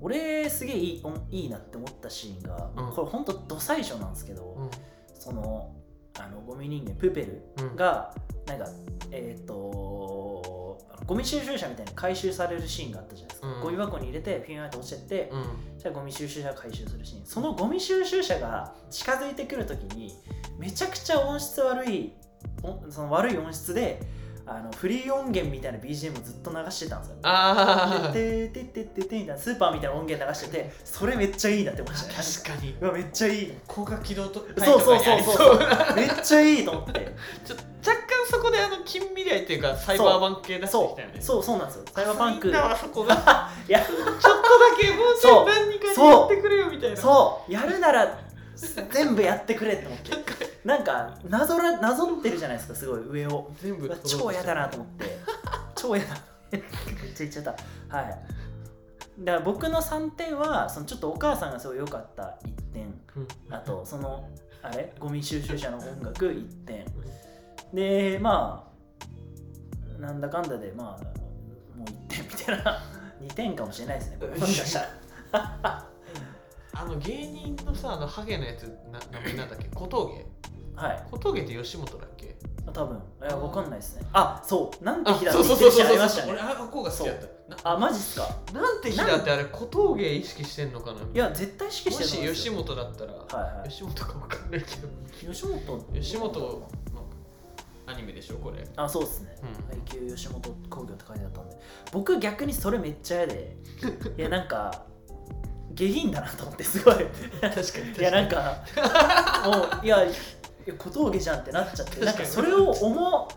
[0.00, 2.94] 俺すげえいいおいいなって思ったシーンが、うん。
[2.94, 4.70] これほんとど最初なんですけど、うん。
[5.14, 5.74] その
[6.18, 7.76] あのゴミ人間プペルうん。
[7.76, 8.14] が
[8.46, 8.66] なんか
[9.10, 13.62] えっ、とゴミ収集車みたいに回収されるシーンがあったじゃないですか、うん。
[13.62, 15.78] ゴミ箱に入れてピューンって落ちてって、うん。
[15.78, 17.26] じゃあゴミ収集車が回収するシーン。
[17.26, 20.14] そのゴミ収集車が近づいてくるときに
[20.58, 22.12] めちゃくちゃ音質悪い
[22.62, 24.00] おその悪い音質で
[24.46, 27.16] あのフリー音源みたいな BGM をずっと流してたんですよ。
[27.22, 32.74] ああてててててみたいなスーパーみたいな音源流しててそれめっちゃいいなって思いました確かに。
[32.80, 33.52] うわめっちゃいい。
[33.66, 35.56] 高架機動とそうそうそうそう。
[35.56, 35.94] う。
[35.96, 37.14] めっちゃいいと思って。
[37.44, 41.14] ちょ若干そこであの近未来っていうかサイバーバンク系出してきそたよね。
[41.18, 41.22] う。
[41.22, 41.84] そうそうなんですよ。
[41.94, 42.48] サイバーパンク。
[42.48, 43.14] いいんだわそこが。
[43.68, 43.80] いや。
[43.80, 44.40] ちょっとだ
[44.80, 46.96] けもうちょい何かにやってくれよみたいな。
[46.96, 47.52] そう。
[47.52, 48.18] やるなら
[48.90, 50.10] 全部やってくれって思って。
[50.64, 53.50] なんかなぞらなぞってるじゃないですかすごい上を。
[53.60, 55.18] 全部超嫌だなと思って。
[55.74, 56.16] 超嫌だ。
[56.50, 56.68] めっちゃ
[57.18, 57.44] 言っちゃっ
[57.88, 57.96] た。
[57.96, 58.06] はい。
[59.20, 62.94] だから僕の3点はそのちょっとお母さんがすごい良かった1点。
[63.16, 63.54] うん。
[63.54, 64.28] あとその
[64.62, 64.92] あれ？
[64.98, 66.84] ゴミ収集車の音楽1点。
[67.72, 68.70] でま
[69.98, 71.04] あなんだかんだでまあ
[71.78, 72.82] もう1点みたいな。
[73.22, 74.16] 2点かもしれないですね。
[74.26, 74.80] もしかした
[75.32, 75.89] ら
[76.72, 79.68] あの芸人のさあのハゲのやつな名前なんだっけ？
[79.74, 80.26] 小峠？
[80.76, 81.04] はい。
[81.10, 82.36] 小峠って吉本だっけ？
[82.72, 82.96] 多分。
[82.96, 84.06] いやわかんないですね。
[84.12, 84.84] あそう。
[84.84, 86.32] なんて日だってそう言ってありましたね。
[86.32, 87.28] 俺あの子が好きだった。
[87.72, 88.28] あマジっすか？
[88.54, 91.00] ななんて日だってあれ小峠意識してんのかな？
[91.00, 92.54] いや絶対意識してもしると思うんですよ。
[92.54, 93.68] 吉本だったら、はいはい。
[93.68, 94.88] 吉本かわかんないけど。
[95.32, 95.84] 吉本？
[95.94, 96.68] 吉本の
[97.86, 98.64] アニメでしょこれ。
[98.76, 99.36] あそうですね。
[99.42, 99.82] うん。
[99.82, 101.56] 配給吉本工業って書いてあったんで。
[101.92, 103.56] 僕逆にそれめっちゃ嫌で。
[104.16, 104.84] いやなんか
[105.80, 106.94] 下品だなと思ってすごい。
[107.40, 108.62] 確かにいやなんか
[109.44, 110.08] もういやい
[110.66, 113.28] や小峠じゃんってなっちゃってなんかそれを思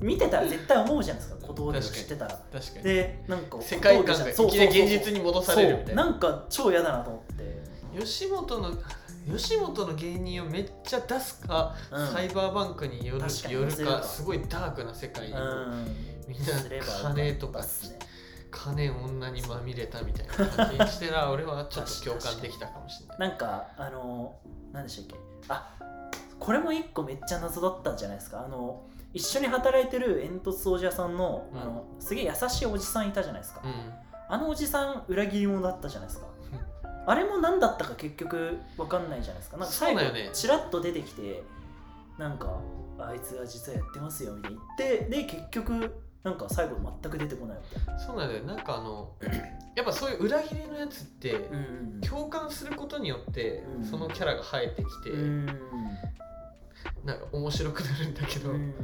[0.00, 2.40] う見てたら絶対思うじゃないですか小峠を知ってたら。
[2.52, 6.04] 確かにでなんか世界観がいきなり現実にに戻されるみたいな。
[6.04, 7.64] なんか超嫌だなと思って。
[8.00, 8.72] 吉本の
[9.30, 12.08] 吉本の芸人をめっちゃ出すか、うん。
[12.08, 15.96] サイバーバンクによる確かすごいダークな世界に、うん。
[16.26, 16.46] みんな
[17.02, 17.66] 金とかね
[18.54, 23.18] 金女にまみれたみたいな感じにしてら 俺はちょっと共感できたかもしれない。
[23.30, 24.36] なんかあの
[24.72, 25.46] 何でしたっけ？
[25.48, 25.74] あ
[26.38, 28.44] これも一個めっちゃ謎だったんじゃないですか。
[28.44, 31.60] あの一緒に働いてる煙突掃除屋さんの,、うん。
[31.60, 33.92] あのすげえ優しいおじさんいたじゃないですか、うん。
[34.28, 36.26] あのおじさん裏切り者だったじゃないですか。
[37.06, 39.58] あれも何だったか結局わかんないじゃないですか。
[39.58, 40.00] なんか最後
[40.32, 41.42] チラッと出てきて
[42.16, 42.56] なんか
[42.98, 48.44] あいつは実はやってますよみたいな言ってで結局なんか最後全く出てこないみたいなそうなんだよ。
[48.44, 49.12] なんかあの
[49.76, 51.58] やっぱそういう裏切りのやつって、うんう
[51.98, 55.46] ん共感することによって、うんそのキャラが生えてきて、うん
[57.04, 58.74] なんか面白くなるんだけど、うん。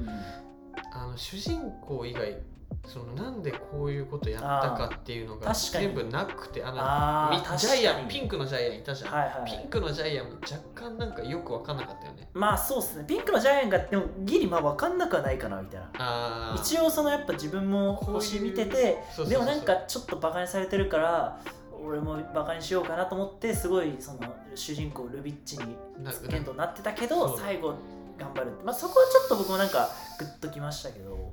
[0.92, 2.38] あの主人公以外
[2.86, 9.50] そのなんでこういうことやったかっていうのが全部なくてあのジャイアンピンクのジャイアンいたじゃん、はいはい。
[9.50, 12.28] ピンクのジャイアンも若干なんかよく分かんなかったよね。
[12.32, 13.04] まあそうっすね。
[13.06, 21.40] ピンクのジャイアンがでもギリまあ分かんなくはないかなみたいな一応そのやっぱ自分も星見ててでもなんかちょっとバカにされてるから
[21.84, 24.18] 俺もバカにしようかなと思ってすごいその
[24.54, 27.74] 主人公ルビッチになつけんとなってたけど最後
[28.18, 28.52] 頑張る。
[28.52, 31.32] ってまあそこはちょっと僕もなんかグッときましたけど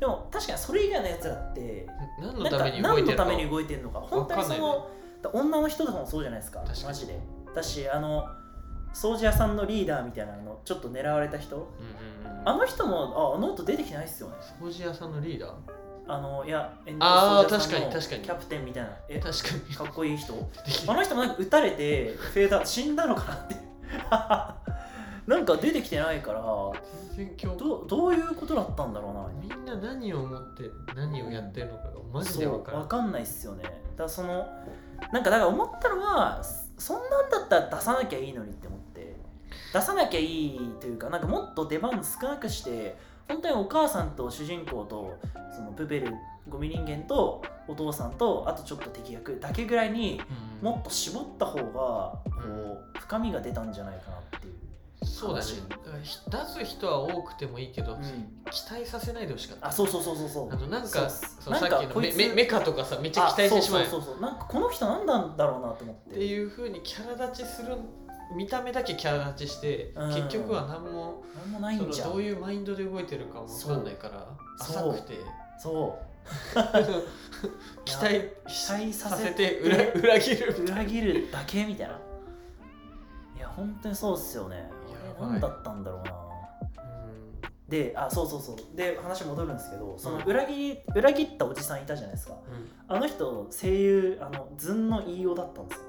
[0.00, 1.86] でも確かにそれ以外のやつらって
[2.20, 3.24] 何のなんかために動いてるの？
[3.24, 4.90] ために動いてるのか本当にその
[5.32, 6.62] 女の人とかもそうじゃないですか。
[6.84, 7.18] マジで。
[7.54, 8.26] だしあの
[8.92, 11.56] 掃除屋さんのリーダーみたいなのちょっと狙われた人。
[11.56, 11.64] うんう
[12.34, 12.48] んうん。
[12.48, 14.34] あの人もああの音出てきてないっすよね。
[14.60, 15.50] 掃除屋さんのリーダー？
[16.06, 18.22] あのいやエンあード掃除屋さんの確かに確かに。
[18.22, 18.90] キャプテンみたいな。
[19.08, 19.88] えか確かに。
[19.90, 20.34] っこいい人？
[20.86, 23.54] あの人もなんか撃たれてフェーダー死んだのかなって
[25.26, 26.42] なんか出てきてないから
[27.16, 29.56] 全然共どどういうことだったんだろうな。
[29.56, 32.80] みんな何を思って何をやってるのかがマジで分からん。
[32.82, 33.64] わかんないっすよね。
[33.96, 34.46] だその
[35.12, 36.42] なんかだから思ったのは
[36.78, 39.16] そんなんだったら出さなきゃいいのにって思って。
[39.72, 42.96] 出さなきゃいいというかなんかもっと出番少なくして
[43.28, 45.16] 本当にお母さんと主人公と
[45.54, 46.12] そのプペル
[46.48, 50.20] ゴミ人間とお父さんとあとちょっと敵役だけぐらいに
[50.60, 50.68] うん。
[50.68, 52.20] もっと絞った方がこ
[52.94, 54.54] う深みが出たんじゃないかなっていう、
[55.02, 55.46] そうだね。
[55.68, 58.00] だからひ出す人は多くてもいいけど、うん、
[58.50, 59.68] 期待させないでほしかった。
[59.68, 60.52] あそうそうそうそうそう。
[60.52, 64.22] あのなんかそのさっきのメメメカとかさめっちゃ期待してしまうそうそうそうそう。
[64.22, 66.10] なんかこの人何なんだろうなと思って。
[66.10, 67.76] っていうふうにキャラ立ちする
[68.36, 70.08] 見た目だけキャラ立ちして、うん。
[70.14, 71.92] 結局は何も何もないんじゃん。
[71.92, 74.26] そのどういうマインドで動いてるかも分かんないから
[74.58, 74.90] そう。
[74.92, 75.18] 浅くて。
[75.58, 76.14] そう。
[77.84, 81.98] 期待期待ささせせてて裏裏切る裏切るだけみたいな。
[83.36, 84.70] いや本当にそうっすよね
[85.20, 86.12] 何だったんだろうな。
[86.12, 86.86] う
[87.66, 87.68] ん。
[87.68, 88.76] であそうそうそう。
[88.76, 92.34] で話戻るんですけどそのうん裏切り裏切ったおじさんいたじゃないですか。
[92.88, 95.84] あの人声優あのズンの飯尾だったんですよ。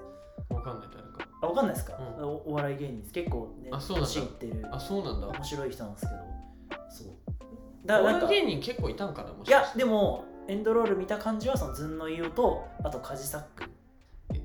[0.50, 1.30] 分かんない誰か。
[1.42, 2.26] ああわかんないですか、うん。
[2.26, 3.14] おお笑い芸人です。
[3.14, 4.22] 結構ねあそうなんだ。
[4.22, 4.68] ってる。
[4.72, 5.28] あそうなんだ。
[5.28, 6.80] 面白い人なんですけど。
[6.90, 7.08] そう。
[7.08, 9.80] おだからなんか笑い芸人結構いたんかなもしいやかして。
[9.80, 13.64] でもエンドロール見た感じはそのズンの飯尾とあとカジサック。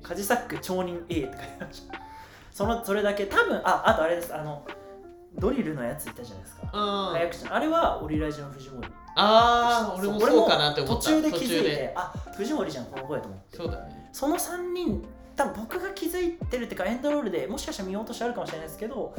[0.01, 1.99] カジサック町人 A って書いてました
[2.51, 4.65] そのそれだけ多分ああとあれですあの
[5.37, 6.67] ドリルのやついたじゃないですか。
[6.71, 7.55] 早口の。
[7.55, 8.87] あれはオリラジの藤森。
[9.15, 11.03] あー俺もそうかなって思った。
[11.03, 13.57] 途中で気づいてあ藤森じゃんこの声と思って。
[13.57, 14.09] そうだね。
[14.11, 15.03] その3人
[15.35, 19.15] 多分僕が気づいてるっていうかエンドロールでもしかしたら見落としあるかもしれないですけど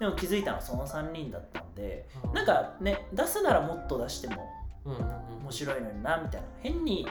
[0.00, 4.42] でも気づいたのはその3人だったんでなんかね出すならもっと出しても
[4.84, 5.06] うんうんうん。
[5.44, 6.46] 面白いのになみたいな。
[6.60, 7.06] 変に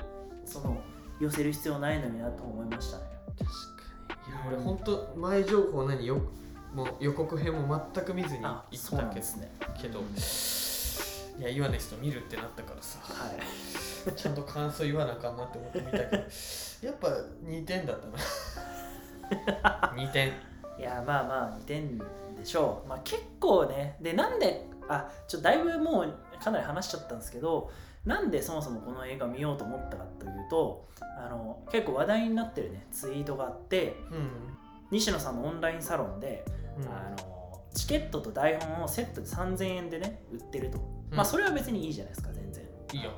[0.45, 0.77] その
[1.21, 3.03] 寄せる必要ないのになと思いましたね。
[3.39, 3.80] 確か
[4.47, 6.21] 俺本当前情報何よ
[6.73, 9.03] もう予告編も全く見ずに行あったけど。
[9.11, 9.51] んですね。
[9.81, 9.99] けど
[11.39, 12.99] いやイワネスと見るってなったからさ。
[13.01, 14.15] はい。
[14.15, 16.23] ちゃんと感想言わなあかんなって思って見たけど
[16.81, 17.07] やっぱ
[17.45, 19.93] 2点だったな。
[19.95, 20.33] 2点。
[20.79, 22.05] いやまあまあ2点で
[22.45, 23.97] しょう、まあ、結構ね。
[24.01, 27.69] でなんであちょっとだいぶもうかなり話しちゃったんですけど
[28.05, 30.87] なんでそもそもこの映画見ようと思ったかというと
[31.17, 34.29] あの結構話題になってるねツイートがあってうん。
[34.91, 36.43] 西野さんのオンラインサロンで、
[36.77, 36.87] うん。
[36.87, 40.79] あのチケットと台本をセットで3000円でね売ってると、
[41.11, 41.17] うん。
[41.17, 42.65] まあそれは別にいいじゃないですか全然。
[42.93, 43.11] いいよ、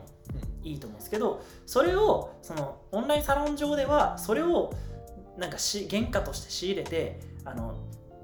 [0.62, 4.72] いいと思うんですけどそれをそのオンラインサロン上ではそれを
[5.38, 7.76] なんかし原価として仕入れてあの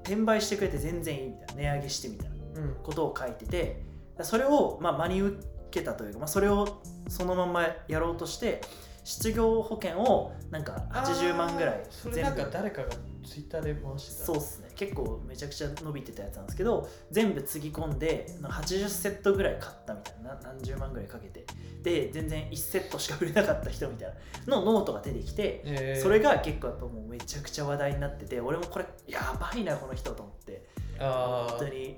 [0.04, 2.36] 転売してくれて全然いいみたいな値上げしてみたいな
[2.84, 3.82] ことを書いてて
[4.22, 8.60] それをまあ真に受けたというか、まあ、それをそのままやろうとして
[9.04, 12.88] 失業保険をなんか80万ぐらいあーそれなんか誰かが
[13.24, 14.24] ツイッターで回してた。
[14.26, 14.70] そうっすね。
[14.74, 20.34] 結構めちゃくちゃ伸びてたやつなんですけど全部つぎ込んで80セットぐらい買ったみたいな。
[20.34, 21.46] な何十万ぐらいかけて。
[21.82, 24.14] で全然1セットしか売れなかった人みたい
[24.46, 24.56] な。
[24.56, 26.02] のノートが出てきてえー。
[26.02, 30.66] それが結構やっぱもうめちゃくちゃ話題になってて俺もこれやばいなこの人と思って。
[30.98, 31.96] 本当に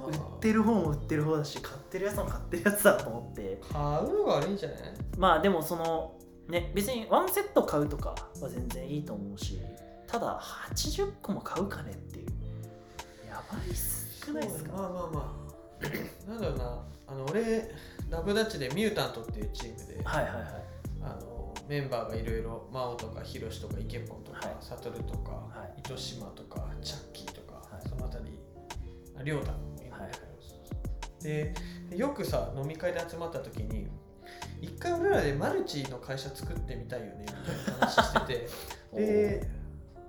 [0.00, 3.60] 売ってる方も売ってる方だし買ってるやつも買ってるやつだと思って。
[3.70, 4.78] 買うのが悪いんじゃない？
[5.18, 9.60] まあでもそのね別にワンセット買うとかは全然いいと思うし
[10.06, 12.26] ただ80個も買うかねっていう。
[13.28, 14.24] やばいっす。
[14.26, 14.72] 少ないっすか？
[14.72, 15.42] まあまあまあ。
[16.30, 16.84] なんだろうな。
[17.08, 17.70] あの俺
[18.08, 20.44] ラブダッチでミュータントっていうチームで、はいはいはい。
[21.02, 24.56] あのメンバーがいろいろ真央とかヒロシとかイケポンとか、はい。
[24.60, 25.80] サトルとか、はい。
[25.80, 27.88] 糸島とかチャッキーとか、はい。
[27.88, 28.38] そのあたり
[29.18, 29.32] あり
[31.22, 31.54] で
[31.94, 33.88] よくさ飲み会で集まった時に
[34.60, 38.48] 一回俺らでマルチの会社作ってみたいよねみたいな話してて。
[38.94, 39.48] で、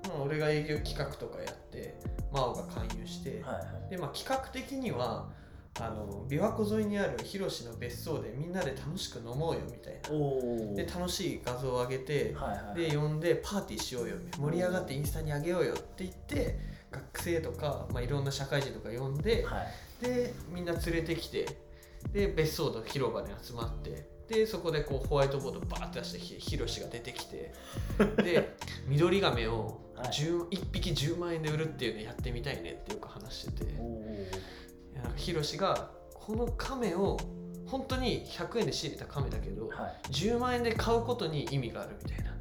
[0.10, 1.96] まあ、俺が営業企画とかやって
[2.32, 3.90] 真央が勧誘して、はいはい。
[3.90, 5.30] でまあ企画的には
[5.80, 10.76] あの琵琶湖沿いにあるヒロシの別荘でみんなで楽しく飲もうよみたいな。
[10.76, 16.60] で楽しい画像を上げて、はいはいで呼んでパーティーしようよ盛り上がってインスタに上げようよって言って
[16.92, 19.64] 学生とか、まあ、いろんな社会人とか呼んで、は
[20.02, 20.06] い。
[20.06, 21.48] でみんな連れてきて
[22.12, 27.54] で別荘の広場に集まってでそこでこうホワイトボードバーって出してひヒロシが出てきて
[28.18, 28.56] で
[28.88, 30.08] 緑亀をはい。
[30.08, 33.74] 10 1匹10万円で売るっていうのやってみたいねってよく話してて。
[35.16, 37.18] ヒロシがこの亀を
[37.66, 40.12] 本当に100円で仕入れた亀だけど、はい。
[40.12, 42.34] 10万円で買うことに意味があるみたいな。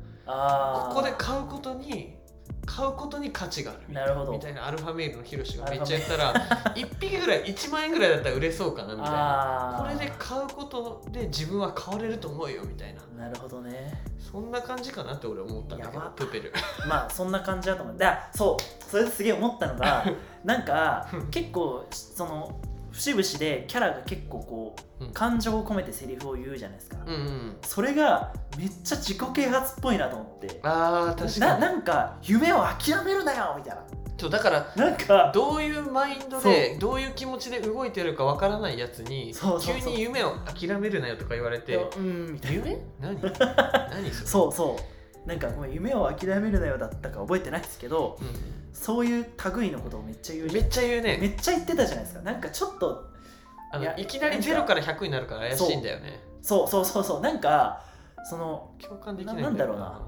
[0.89, 2.17] ここで買うことに
[2.65, 3.81] 買うことに価値がある。
[3.89, 4.33] みたいななるほど。
[4.33, 6.35] みたいなアルファメールのヒロシがめっちゃやったら
[6.75, 9.77] 1 匹ぐらい1万円ぐらいだったら売れそうかなみたいな。
[9.81, 13.25] これで買うことで自分は買われると思うよみたいな。
[13.25, 14.05] なるほどね。
[14.19, 16.53] そんな感じかなって俺思ったんだけどプペル。
[16.89, 17.99] まあそんな感じだと思う。
[17.99, 20.05] だそうそれですげえ思ったのが
[20.45, 22.61] なんか結構その
[22.93, 25.13] 節々でキャラが結構こう、うん。
[25.13, 30.61] 感情を込めてセリフを言うじゃないですか、うんうんそれがめっちゃ自己啓発っぽいなと思って。
[30.63, 31.61] あー確なかに。
[31.61, 33.77] なんか夢を諦めるなよみたい
[34.19, 42.59] そうだからななんかどういうマインドでどういう気持ちで動いてるかわからないやつに急に夢を諦めるなよとか言われてうんみたいな。
[42.59, 42.79] 夢？
[43.01, 43.17] 何？
[43.91, 44.27] 何それ？
[44.27, 44.77] そうそ
[45.27, 45.29] う。
[45.29, 48.25] なんかごめん夢を諦めるなよだったか覚えてないですけどう
[48.73, 51.19] そういう類のことをめっちゃ言うめっちゃ言うね。
[51.21, 52.23] めっちゃ言ってたじゃないですか。
[52.23, 53.11] なんかちょっと
[53.71, 56.23] あのいきなり0から100になるから怪しいんだよね。
[56.41, 56.69] そう。
[56.69, 57.85] そうそうそうなんか
[58.29, 59.45] その共感できないんな。
[59.45, 60.01] なんだろうな。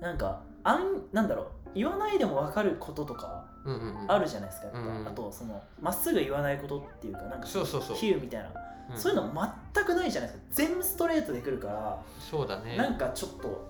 [0.00, 1.46] なんかあんなんだろう。
[1.74, 4.10] 言わないでも分かることとかうんうんうん。
[4.10, 4.80] あるじゃないですか、やっぱ。
[4.80, 7.96] うんあとそのまっすぐ言わないことっていうかなんかそうそうそう。
[7.96, 8.50] 比喩みたいな、
[8.90, 8.96] うん。
[8.98, 10.46] そういうの全くないじゃないですか。
[10.52, 12.76] 全部ストレートで来るから、そうだね。
[12.76, 13.68] なんかちょっと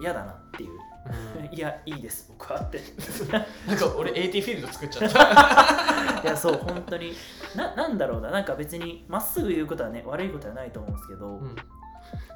[0.00, 1.54] 嫌だなっていう、うん。
[1.54, 2.80] いやいいです僕はって。
[3.66, 6.22] なんか俺 AT フィールド作っちゃった。
[6.22, 7.14] いやそう本当に。
[7.54, 8.30] ななんだろうな。
[8.30, 11.56] なんか別にまっすぐ言うことはね悪いことはないと思うんですけど、うん。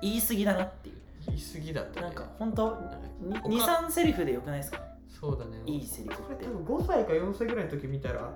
[0.03, 0.97] 言い過ぎだなっていう。
[1.27, 2.07] 言い過ぎだったね。
[2.07, 4.81] なんか本当他23セリフでよくないですか？
[5.09, 5.61] そうだね。
[5.67, 6.23] いいセリフって。
[6.23, 8.31] これ多分5歳か4歳ぐらいの時見たら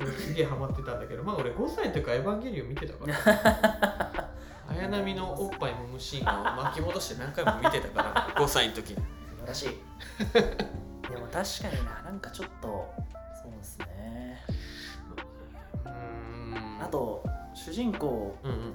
[0.00, 4.30] 俺すげえハマってたんだけどまあ俺5歳の時からエヴァンゲリオン見てたから。
[4.66, 8.02] 綾波のおっぱいもむシーンを巻き戻して何回も見てたか
[8.34, 8.96] ら5歳の時に。
[8.96, 9.02] 素
[9.44, 9.68] 晴らしい。
[10.34, 12.92] でも確かにななんかちょっと
[13.42, 14.40] そうですね。
[15.84, 15.90] うー
[16.78, 16.82] ん。
[16.82, 18.74] あと主人公うんうん。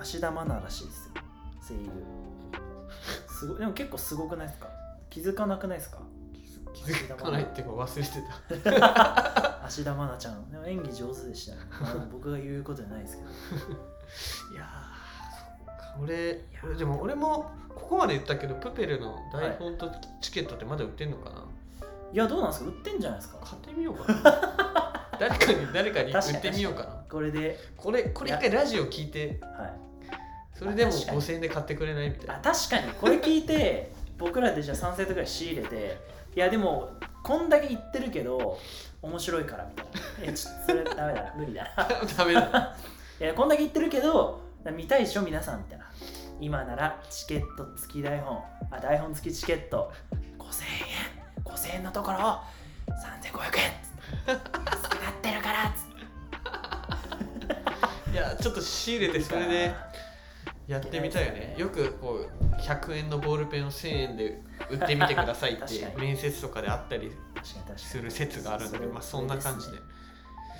[0.00, 1.14] 芦田愛菜らしいですよ
[1.68, 1.90] 声優。
[3.28, 4.68] すごいでも結構すごくないですか？
[5.10, 5.98] 気づかなくないですか？
[6.72, 9.64] 気づかないっていうか忘れてた。
[9.66, 10.50] 芦田愛菜ちゃん。
[10.50, 11.60] でも演技上手でしたね、
[12.12, 13.28] 僕が言うことじゃないですけど。
[14.54, 14.64] いや
[16.02, 21.44] 俺俺でも俺もここまで言ったけどプペルの台本とチケットってまだ売ってんのかな、
[22.12, 22.16] い。
[22.16, 22.70] やどうなんですか？
[22.70, 23.38] 売ってんじゃないですか？
[23.42, 25.06] 買ってみようかな。
[25.18, 26.88] 誰かに誰かに売ってみようかな。
[27.10, 27.58] これで。
[27.76, 29.72] これこれ一回ラジオ聞いてはい。
[30.58, 31.18] それでも確かに。
[31.20, 32.36] 5000円で買ってくれないみたいな。
[32.36, 32.92] あ確かに。
[32.92, 35.98] これ聞いて 僕らでじゃあ3セットぐらい仕入れて
[36.36, 36.90] いやでも
[37.22, 38.58] こんだけ言ってるけど
[39.02, 39.86] 面白いからみたい
[40.20, 40.24] な。
[40.24, 41.88] いやちょっとそれダメだ無理だな。
[42.16, 42.76] ダメだ
[43.20, 44.40] いやこんだけ言ってるけど
[44.76, 45.86] 見たいでしょ皆さんみたいな。
[46.40, 48.42] 今ならチケット付き台本。
[48.70, 49.92] あ台本付きチケット。
[50.38, 50.62] 5000
[51.38, 51.44] 円。
[51.44, 53.72] 5000円のところ3500円。
[54.26, 55.64] 安くなってるから。
[55.68, 55.80] っ つ
[58.12, 59.72] いやちょっと仕入れてそれで
[60.66, 61.54] やってみたいよね。
[61.56, 65.64] よくこう100円のボールペンを1000円で売ってみてくださいって
[65.98, 67.12] 面接とかであったり
[67.76, 69.78] する説があるんだけどまあそんな感じで。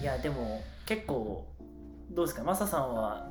[0.00, 1.46] いやでも結構
[2.10, 2.42] どうですか？
[2.44, 3.28] マサさんは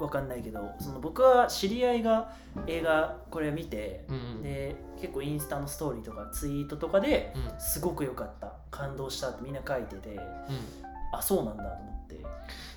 [0.00, 2.32] わかんないけどその僕は知り合いが
[2.66, 4.42] 映画これ見て、うんうん。
[4.42, 7.60] で結構インスタのストーリーとかツイートとかでうん。
[7.60, 8.52] すごく良かった。
[8.70, 10.18] 感動したってみんな書いててうん。
[11.12, 12.24] あそうなんだと思って。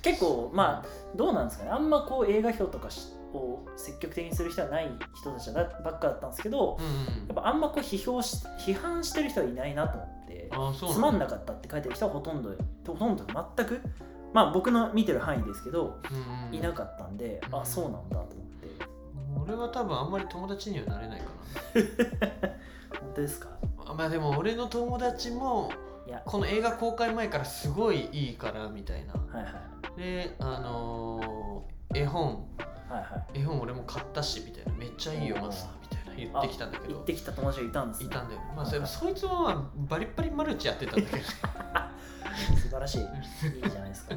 [0.02, 1.70] 結構まあどうなんですかね。
[1.70, 6.92] あんまこう映画表とかしを積極的にする人はない人たちばっかだったんですけど、うんうん
[7.28, 10.50] やっぱあんまこう批評し批判してる人はいないなと思って
[10.92, 12.50] つまんなかったって書いてる人はほとんど
[12.86, 13.24] ほとんど
[13.56, 13.80] 全く
[14.32, 15.98] まあ僕の見てる範囲ですけど
[16.50, 18.32] いなかったんで、うんあそうなんだと思って。
[19.44, 21.26] 俺は多分あんまり友達にはなれないか
[23.00, 23.48] 本当ですか？
[23.86, 25.70] なまあでも俺の友達も
[26.26, 29.12] この映画公開前からすごいいいからみたいな。
[29.14, 29.50] はいは
[29.96, 29.98] い。
[30.00, 32.46] であのー絵本。
[32.88, 33.02] はいは
[33.34, 33.40] い。
[33.40, 34.72] 絵本俺も買ったしみたいな。
[34.78, 36.94] めっちゃいいよマスターみたいな言ってきたんだけど。
[36.94, 38.06] 行ってきた友達がいたんですね。
[38.06, 38.46] いたんだよね。
[38.56, 38.88] まあはいはい。
[38.88, 41.22] それそいつはまあバリッバリマルチやってたんだけど
[42.56, 43.00] 素晴らしい。
[43.00, 43.06] いい
[43.70, 44.16] じゃないですか。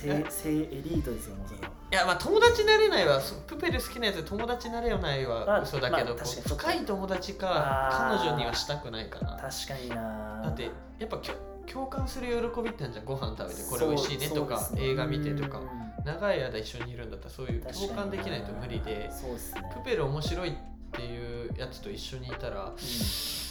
[0.00, 1.72] 正正エリートですよもうそれは。
[1.92, 10.42] いやまあ友達になれないはそプペル好きなやつで友達になれないはあ嘘だけど、まあ深い友達か彼女にはしたくないかな確かにな。
[10.44, 11.34] だってやっぱきょ
[11.66, 13.04] 共感する喜びってあるじゃん。
[13.04, 15.58] ご飯食べてこれ美味しいねとか、映画見てとか。
[15.58, 15.86] うん。
[16.04, 19.10] 長い間一緒にいるんだったらそういう共感できないと無理で。
[19.10, 19.62] そうですね。
[19.74, 20.58] プペル面白いって
[21.02, 22.76] いうやつと一緒にいたらうん。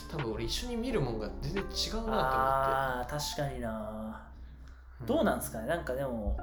[0.07, 3.69] 多分俺一緒に見るもんが全然違うなあー確かにな。
[3.69, 4.15] と思っ
[5.01, 5.67] てどうなんですかね？
[5.67, 6.37] なんかでも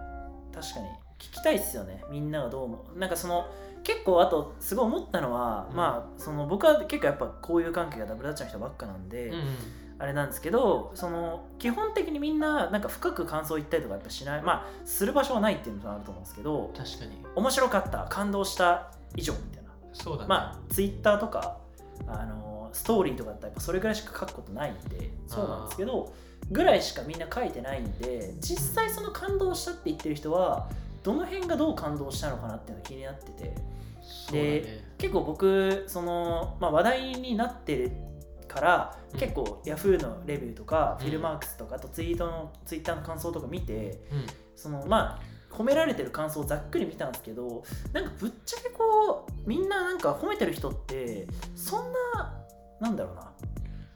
[0.52, 0.86] 確かに
[1.18, 2.04] 聞きたいっすよね。
[2.10, 2.98] みんながどう思う。
[2.98, 3.46] なんかその
[3.84, 5.76] 結構あとすごい思ったのは、うん。
[5.76, 9.42] まあその僕は結構やっぱこういう関係がダブルダッチの人ばっかなんで、うんうん。
[9.98, 14.42] あれなんですけどその基本的にみんななんか深く感想言ったりとかやっぱしない。
[14.42, 17.24] まあする場所はないっていうのがあると思うんですけど確かに。
[17.36, 19.61] 面白かった感動した以上みたいな
[19.92, 21.58] そうだね、まあツイッターとか
[22.06, 26.14] あのストーリーとかだったらやっぱそれぐらいしか書くことないんでそうなんですけど
[26.50, 30.68] ぐらいしかみんな書いてないんで実際その感動したって言ってる人は
[31.02, 33.54] どの辺がどう感動したのかなっていうのが気になってて。
[34.02, 34.84] そうだね。
[34.98, 37.92] 結構僕その、まあ、話題になってる
[38.46, 39.18] から、うん。
[39.18, 41.06] 結構 Yahoo のレビューとか、うん。
[41.06, 44.26] フィルマークスとかあとツイートのツイッターの感想とか見てうん。
[44.54, 45.20] そのまあ
[45.52, 47.62] 褒められてる感想をざっくり見たんですけど
[47.92, 52.34] なんかぶっちゃけこうみんななんか褒めてる人ってそんな
[52.80, 53.30] なんだろうな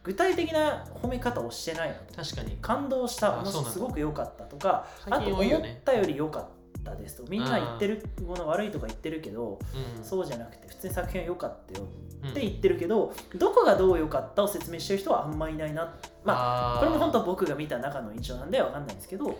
[0.05, 2.15] 具体的な褒め方をしてないなと。
[2.15, 2.57] 確かに。
[2.63, 6.49] 感動したすごく良かったとかあ最と思ったより良かっ
[6.85, 7.25] たですと。
[7.29, 9.59] みんな言ってるもの悪いとか言ってるけど
[9.99, 10.05] うん。
[10.05, 11.89] そうじゃなくて普通に作品は良かったよ
[12.23, 12.31] うん。
[12.31, 15.93] って言ってるけど、どこがどう良かったを説明してる人はあんまいないな。
[16.25, 19.37] まあこれも本当僕が見た中の印象なんで分かんないんですけど、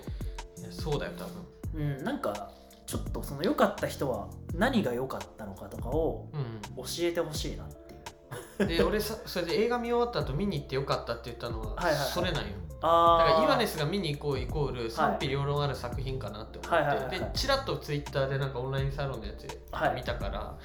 [0.71, 1.46] そうだよ多分
[1.77, 2.51] うん、なんか
[2.87, 6.29] ちょっとその良かった人は何が良かったのかとかを
[6.77, 8.65] う教えてほしいなっていう。
[8.65, 12.09] ん、で俺さそれで映画見終わった後見に行ってよかったって言ったのは、はいはいはい。
[12.09, 12.49] それなんよ。
[12.81, 13.29] あー。
[13.29, 17.21] だからイワネスが見に行こうイコール賛否両論ある作品かなって思って、はいはいはいはい。
[17.21, 19.95] でチラッとツイッターでなんかオンラインサロンのやつはい。
[19.97, 20.57] 見たから、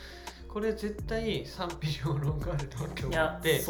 [0.52, 3.62] これ絶対賛否両論があると思って。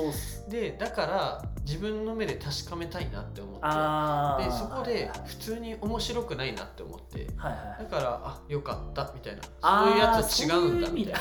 [0.50, 4.46] でだから自分の目で確かめたいなって思って。
[4.46, 7.28] でそこではい普通に面白くないなって思って。
[7.38, 7.84] はいはいはい。
[7.84, 9.44] だからあよかったみたいな。
[9.44, 11.20] そういうやつと違うんだみたいな。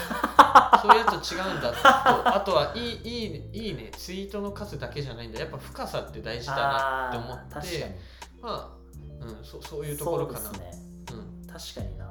[0.80, 5.40] そういうやつと違うんだとあとはいいいいねいいねツイートの数だけじゃないんだ。
[5.40, 7.98] やっぱ深さって大事だなって思って。
[8.40, 10.50] まあ、うん、そそういうところかな。
[10.52, 10.70] ね。
[11.12, 12.10] うん、確かにな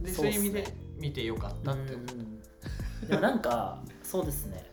[0.00, 1.94] でそうういう意味で見てよかったって。
[1.94, 2.06] 思う
[3.02, 3.08] うん。
[3.08, 4.64] でもなんかそうですね。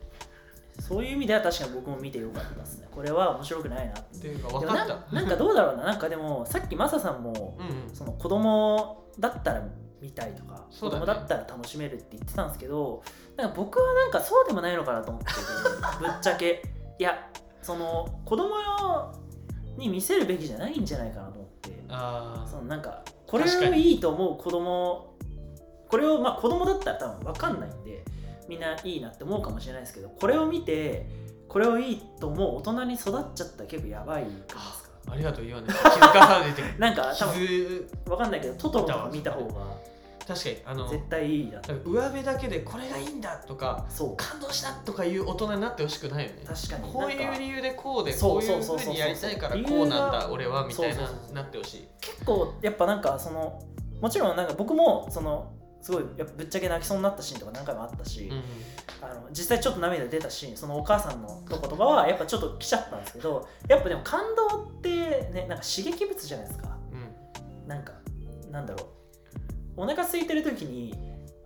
[0.80, 2.88] そういう意味では確かに僕も見てよかったですね。
[2.92, 4.28] これは面白くないなって。
[4.28, 5.14] いうか分かった。
[5.14, 5.84] なんかどうだろうな。
[5.84, 7.96] なんかでもさっきマサさんもうんうん。
[7.96, 9.64] その子供だったら
[10.02, 11.06] 見たいとか、子そうだね。
[11.06, 13.04] 供だったら楽しめるって言ってたんですけど
[13.36, 15.40] なんか僕はなんかそうでもないのかなと思ってて
[16.00, 16.64] ぶっちゃけ。
[16.98, 17.30] いや
[17.62, 19.14] その子供用
[19.78, 21.84] に見せるべきじゃないんじゃないかなと思って。
[21.90, 25.14] あそのなんかこれをいいと思う子供
[25.88, 28.04] これをまあ子供だったら多分分かんないんで
[28.48, 31.06] みんないいなって思うかもしれないですけどこれを見て
[31.48, 34.60] これをいいと思う大人に育っちゃったら結構やばいですか？
[35.12, 39.66] ありがとう言わね気づかされてなんか多分傷分かんないけどトトロとか見た方が
[40.30, 44.16] 確かにあの絶対いいなと上辺だけでこれがいいんだとかそう。
[44.16, 46.44] 感動したとかいう大人になってほしくないよね。
[46.46, 46.94] 確かに。
[46.94, 51.88] こういう理由でこうでそうこういうふうにやりたいからこうなんがだ俺はみたいななってほしい。
[52.00, 53.60] 結構やっぱなんかその
[54.00, 55.52] もちろんなんか僕もその
[55.82, 58.44] すごいやぶっちゃけ泣きそうになったシーンとか何回もあったし、うん
[59.02, 66.78] あの実際ちょっと涙出たシーンそのお母さんのとことかはやっぱちょっと来ちゃったんですけどやっぱでも感動ってねなんか刺激物じゃないですか。
[66.92, 67.68] うん。
[67.68, 67.94] なんか
[68.52, 68.99] なんだろう
[69.80, 70.94] お腹空いてる時に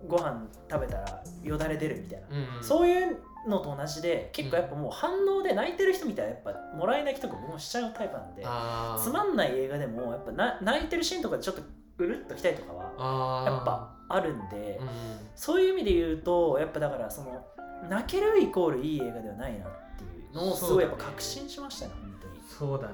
[0.08, 2.64] ご飯食べたらよだれ出るみたいな、うんうん。
[2.64, 3.18] そういう
[3.48, 8.44] のと同じで結構やっぱもう反応で泣いてる人みたいなやっぱもらい泣きとか僕もしちゃうタイプなんで
[9.04, 11.62] つまんない映画でもやっぱな泣いてるシーンとかでちょっと
[12.00, 14.88] うるっときたりとかはやっぱあるんで、うん。
[15.36, 17.46] そういう意味で言うとやっぱだからその
[17.90, 22.42] 泣けるイコールいい映画ではないなっていうのをすごいやっぱ確信しましたね本当に。
[22.48, 22.94] そうだね。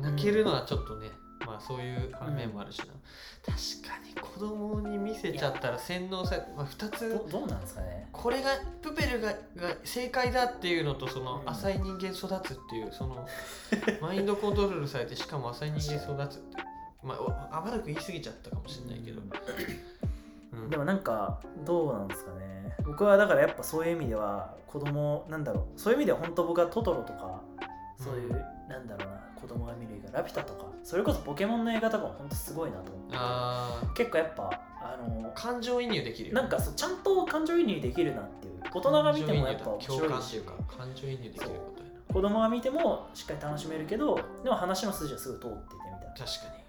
[0.00, 1.08] な泣けるのはちょっとね、
[1.44, 7.08] まあそういう反面もあるしな、確かに子供に見せちゃったら洗脳されまあ、2つ。
[7.10, 8.08] どどうなんですかね。
[8.12, 11.50] これがプペルがが正解だっていうのとそのうん。
[11.50, 13.26] 浅い人間育つっていうその
[14.00, 16.56] マインドコントロールされてしかも浅い人間育つって
[17.02, 19.20] まあおあまだく言い過ぎちゃったかもしれないけど、
[20.52, 20.70] うん。
[20.70, 22.74] でもなんかどうなんですかね。
[22.84, 25.78] 僕はだからやっぱそういう意味では子供なんだろう。
[25.78, 27.42] そういう意味では本当僕はトトロとか
[27.98, 33.16] そういう、うんなんだろうな子供が見る映画ラピュタとかそれこそポケモンの映画とかも本当すごいなと思って。
[34.02, 38.60] 結構やっぱあの感情移入できるよなんかそうちゃんと感情移入できるなっていう。
[38.74, 40.42] 大人が見てもやっぱ面白いし。
[40.68, 41.96] 感情移入できることやな。
[42.12, 46.14] 子供が見てもしっかり楽しめるけどでも話の筋はすぐ通っててみたいな。
[46.16, 46.65] 確か感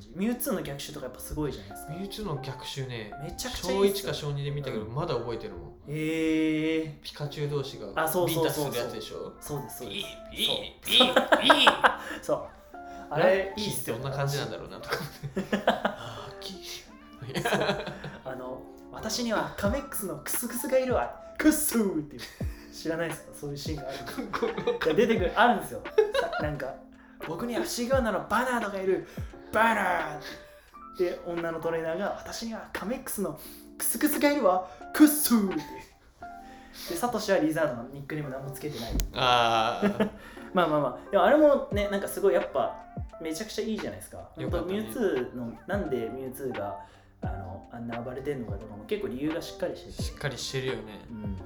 [0.00, 0.10] じ。
[0.14, 1.92] ミュウツーの逆襲とかやっぱすごいじゃないですか。
[1.92, 4.08] にミュウツーの逆襲ねめちゃくちゃい小1いっすよ。
[4.12, 5.72] か小2で見たけど、うんまだ覚えてるもん。
[5.88, 8.64] ええピカチュウ同士があそうビンタすそう。
[8.66, 9.32] そうそうるやつでしょ？
[9.40, 10.06] そうですそうピです。
[10.06, 12.22] ーピーピーピー。
[12.22, 12.36] そう。
[12.36, 12.48] あ
[13.10, 13.96] あれれいいっすよ。
[13.96, 14.96] どんな感じなんだろうなとか
[18.24, 21.14] あの私にはカメックスのクスクスがいるわ。
[21.38, 22.22] クッスーっていう。
[22.72, 23.32] 知らないですか？
[23.34, 23.92] そういうシーンがあ
[24.88, 25.82] る出てくるあるんですよ。
[26.20, 26.74] さなんか
[27.26, 29.06] 僕には不思議なのバナードがいる。
[29.52, 33.38] バナーで女のトレーナーが私にはカメックスの
[33.78, 34.68] クスクスがいるわ。
[34.92, 35.56] クッスーって。
[36.90, 38.92] でサトシはリザードのニックネーム何もつけてない。
[39.14, 40.10] あー。
[40.54, 41.10] まあまあまあ。
[41.10, 42.84] でもあれもねなんかすごいやっぱ
[43.20, 44.28] めちゃくちゃいいじゃないですか。
[44.36, 44.74] よかね。
[44.74, 46.78] ミュウツーのなんでミュウツーが
[47.22, 50.02] あのあんな暴れてるのかとかも結構理由がしっかりしてて。
[50.02, 51.00] しっかりしてるよね。
[51.10, 51.36] うん。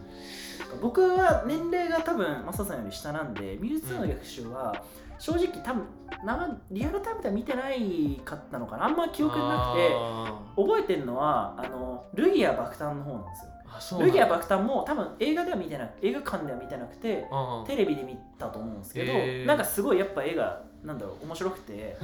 [0.80, 4.82] 僕は年齢が多分マサさんより下なんでミュウツーの逆襲は
[5.22, 5.86] 正直多分
[6.24, 8.86] 生リアルタイムでは見てないかったのかな。
[8.86, 14.00] あんま記憶になくてあ覚えてるのはあのルギア爆誕の方なんですよ。
[14.00, 17.24] ルギア爆誕も多分映画では見てなく映画館では見てなくて
[17.68, 19.46] テレビで見たと思うんですけど、へー。
[19.46, 21.96] なんかすごいやっぱ映画なんだろう面白くて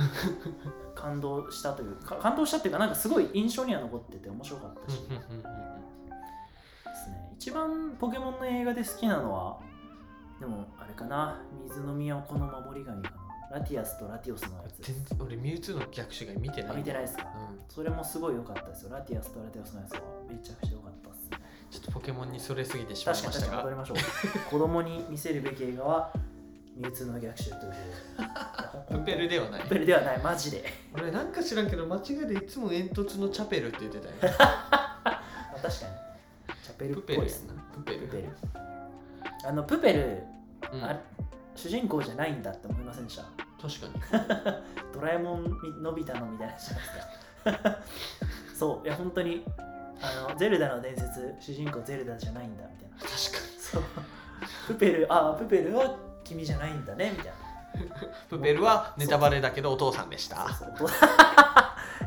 [0.95, 5.17] 感動したというか 感動したっていうかなんかすごい印象には残ってて面白かったし、で
[6.95, 7.33] すね。
[7.35, 9.59] 一番ポケモンの映画で好きなのは
[10.41, 11.41] でもあれかな。
[11.69, 13.11] 水の都の守り神か
[13.51, 13.59] な。
[13.59, 17.25] ラティアスとラティオスのやつ全然俺ミュウツーの逆襲が見てないあ見てないですか？
[17.25, 18.91] うん、それもすごい良かったですよ。
[18.93, 21.39] ラティアスとラティオスのやつはめちゃくちゃ良かったですね。
[21.71, 23.47] ちょっとポケモンにそれすぎてしまいましたが。
[23.47, 26.13] に確かに戻りましょう子供に見せるべき映画は
[26.77, 27.73] ミュウツーの逆襲という。
[28.91, 29.63] プペルではない。
[29.63, 30.19] プペルではない。
[30.19, 30.65] マジで。
[30.95, 34.35] 俺なんか知らんけど間違いでいつも煙突のチャペルって言ってたよ。
[34.41, 35.23] あ
[35.63, 35.73] 確かに。
[36.63, 38.01] チャペルっプぽいですプペル。
[38.09, 38.29] プペル
[39.49, 40.23] あのプペル、
[40.73, 40.85] うん。
[40.85, 40.99] あれ
[41.57, 43.25] 主人公じゃないんだって思いませんでした？
[43.61, 44.53] 確かに。
[44.95, 45.51] ドラえもんみ
[45.83, 47.79] のび太のみたいなじゃないですか。
[48.59, 49.45] そういや本当に
[50.01, 52.97] あのゼルダの伝説主人公ゼルダじゃないんだみたいな。
[52.99, 53.17] 確か
[53.59, 53.83] そう。
[54.69, 57.81] プペルあプペルは君じゃないんだねみたいな。
[57.83, 60.47] に プペルはネタバレだけどお父さんでした。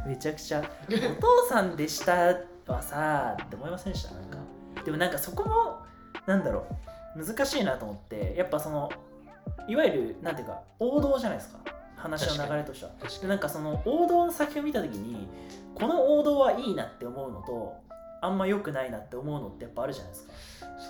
[0.06, 0.62] めちゃくちゃ。
[0.62, 2.36] お父さんでした
[2.68, 4.14] はさって思いませんでした？
[4.14, 4.38] なんか。
[4.86, 5.82] でもなんかそこも
[6.26, 8.92] なんだろう難しいなと思ってやっぱその
[9.68, 11.60] いわゆるなんていうか王道じゃないですか。
[11.96, 12.92] 話の流れとしては。
[13.22, 15.28] でなんかその王道の作品を見た時に
[15.76, 17.76] この王道はいいなって思うのと
[18.22, 20.34] あんま良くないなって思うのってやっぱあるじゃないですか、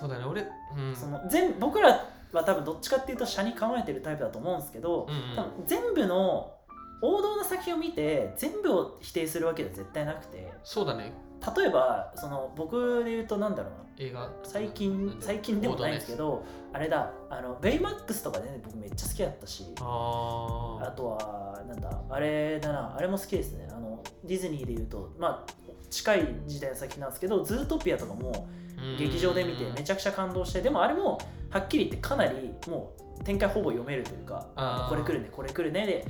[0.00, 0.24] そうだね。
[0.24, 0.46] 俺
[0.76, 0.96] うん。
[0.96, 5.36] その全僕らは多分どっちかっていうと車に構えてるタイプだと思うんですけど、うんうん。
[5.36, 6.54] 多分全部の
[7.02, 10.50] 王道の作品を見て全部を否定するわけでは絶対なくて。
[10.64, 11.12] そうだね
[11.56, 13.78] 例えばその僕で言うとなんだろうな。
[13.98, 14.30] 映画。
[14.42, 17.12] 最近最近でもないんですけどあれだ。
[17.30, 19.64] あのベイマックスとかね僕めっちゃ好きだったし。
[19.80, 22.94] ああとはなんだあれだな。
[22.96, 23.68] あれも好きですね。
[23.70, 31.18] あのディズニーで言うとまあ近い時代の作品なんですけどズートピアとかもあ劇場で見てめちゃくちゃ感動してでもあれも
[31.50, 36.06] はっきり言ってかなりもう展開ほぼ読めるというかこれ来るねこれ来るねで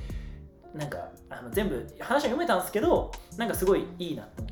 [0.75, 4.52] なんかあの全部話は読めたんですけどなんかすごいいいなと思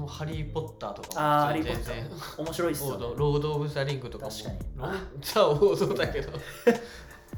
[0.00, 2.42] 俺もハリー・ポッターとかもああハリー・ポッター。
[2.42, 3.06] 面白いっすよ、ね。
[3.16, 4.58] ロード・オブ・ザ・リングとかも確かに
[5.20, 6.32] ザ・王道だけど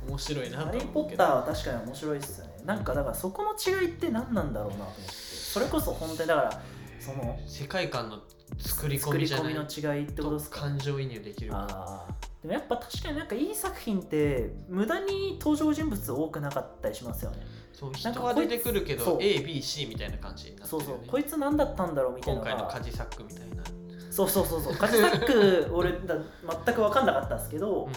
[0.08, 6.62] 面白いなとハリー・ポッターは確かに面白いっすよねなんかだからそこの違いって何なんだろうなと思ってそれこそ本当にだから
[6.98, 8.20] その世界観の
[8.58, 17.38] 作り込作りみじゃない込みの違いってことですか感情移入できるあーでもやっぱ確かになんかいい作品って無駄に登場人物多くなかったりしますよね
[17.82, 22.40] そうなんか人は出てくるけど ABC みたいな感じになってそうそうこいつ何だったんだろうみたいな。
[22.40, 23.64] 今回のカジサックみたいな、
[24.10, 24.76] そうそうそうそう。
[24.76, 26.16] カジサック 俺だ
[26.64, 27.92] 全く分かんなかったんですけど、うん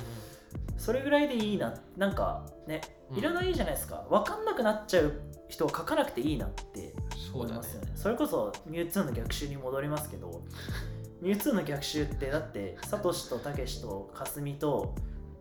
[0.78, 3.18] それぐらいでいいななんかねうん。
[3.18, 4.06] いらないじゃないですか。
[4.10, 5.14] 分かんなくなっちゃう
[5.48, 6.94] 人は書かなくていいなって
[7.34, 7.94] 思いますよね。
[7.96, 10.44] それこそミュウツーの逆襲に戻りますけど
[11.22, 14.94] ミュウツーの逆襲ってだってサトシとタケシとカスミと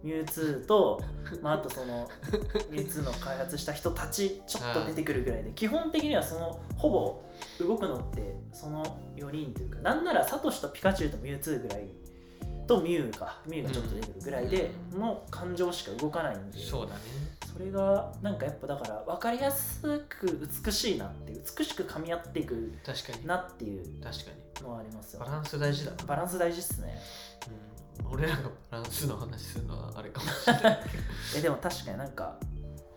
[0.04, 1.02] ミュウツーと、
[1.42, 2.08] まあ、あとその
[2.70, 7.22] ミュウツーの開発した人たちちょっと出てくるぐらいで基本的にはそのほぼ
[7.66, 8.84] 動くのってその
[9.16, 11.88] 4人というかなんならサトシとピカチュウとミュウツーぐらい
[12.66, 17.00] とミュウかミュウがちょっと出てくるぐらいでの感情しか動かないんでそうだね。
[17.52, 23.26] それがなんかやっぱだから分かりやすく美しいなっていう美しく噛み合っていく確かに。
[23.26, 24.44] なっていう確かに。
[24.62, 26.98] のはありますよバランス大事だな、バランス大事っすね。
[27.48, 27.73] うん、
[28.10, 30.80] 俺らがバランスの話するのはあれかもしれない。
[31.38, 32.36] えでも確かになんか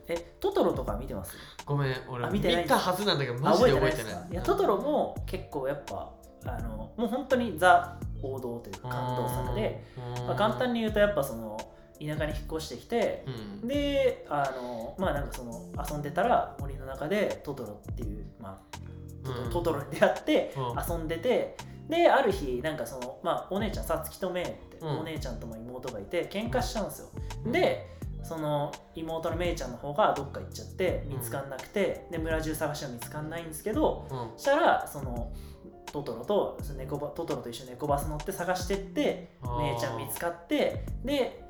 [0.08, 1.36] えトトロとか見てます？
[1.66, 2.64] ごめん俺あ見てない。
[2.64, 4.14] 見たはずなんだけどマジで覚えてない。
[4.32, 6.10] いやトトロも結構やっぱ
[6.46, 9.84] あのもう本当にザ王道というか感動作で、
[10.26, 11.58] まあ、簡単にに言うとやっぱその
[12.00, 13.26] 田舎に引っ越してきて
[13.62, 13.68] うん。
[13.68, 18.78] であのまあなんかその遊んでたら森の中でトトロっていうまあ
[19.26, 19.50] トトうん。
[19.50, 20.98] トトロに出会ってうん。
[20.98, 21.58] 遊んでて
[21.90, 25.00] である日なんかそのまあお姉ちゃんさつきとめて、うん。
[25.00, 27.10] お姉ちゃんとも妹がいて喧嘩しちゃうんですよ、
[27.52, 35.32] でその妹のめいちゃんの方がどっか行っちゃって見つかんなくて、で村中探しても見つかんないんですけどしたらその
[35.92, 41.44] トトロとその猫バトトロと一緒に猫バス乗って探してってめいちゃん見つかってで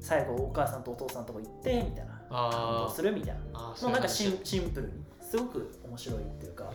[0.00, 2.14] 最後お母さんとお父さんのとこ行ってみたいな。
[2.28, 3.40] 感あ動するみたいな。
[3.54, 6.70] あもうなんかシンンシンプルにすごく面白いっていうか、うん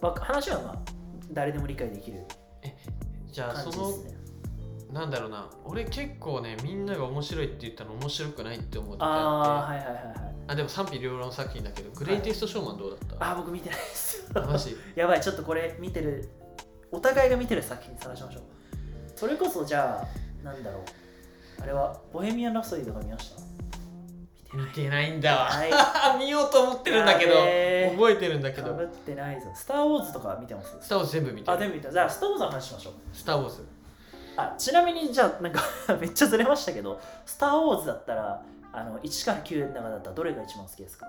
[0.00, 0.78] まあ話はまあ
[1.32, 2.24] 誰でも理解できる
[3.30, 4.17] じゃあその感じですね
[4.92, 5.50] なんだろうな。
[5.64, 10.04] 俺結構ねみんなが面白いって言ったの面白くないって思ってああはいはいはいはい。
[10.48, 14.30] あでも賛否両論作品だけどグレイテストショーマンどうだった、あー僕見てないです。
[14.34, 14.76] マジ？
[14.96, 16.28] やばいちょっとこれ見てる。
[16.90, 18.42] お互いが見てる作品探しましょう。
[19.14, 20.02] それこそじゃ
[20.42, 20.82] あなんだろう。
[21.62, 23.42] あれはボヘミアン・ラプソディとか見ました？
[24.56, 25.10] 見てない。
[25.10, 25.70] んだわ、はい。
[26.18, 27.34] 見ようと思ってるんだけど
[27.94, 28.68] 覚えてるんだけど。
[28.68, 29.48] かぶってないぞ。
[29.54, 30.74] スター・ウォーズとか見てます？
[30.80, 31.52] スター・ウォーズ全部見てる。
[31.52, 32.92] あ全部見たじゃあスター・ウォーズの話しましょう。
[33.12, 33.66] スター・ウォーズ
[34.40, 35.60] あちなみにじゃあなんか
[36.00, 41.06] めっちゃずれましたけどスター・ウォーズだったらあの1から9の中だったらどれが一番好きですか？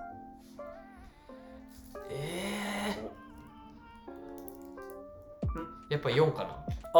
[2.09, 6.49] えー、やっぱ4かな。
[6.93, 6.97] あ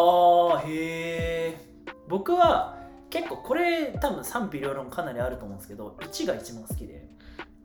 [0.63, 1.57] ーへえ
[2.07, 2.77] 僕は
[3.09, 7.07] 結構これ多分賛否両論かなりあると思うんですけど1が一番好きで。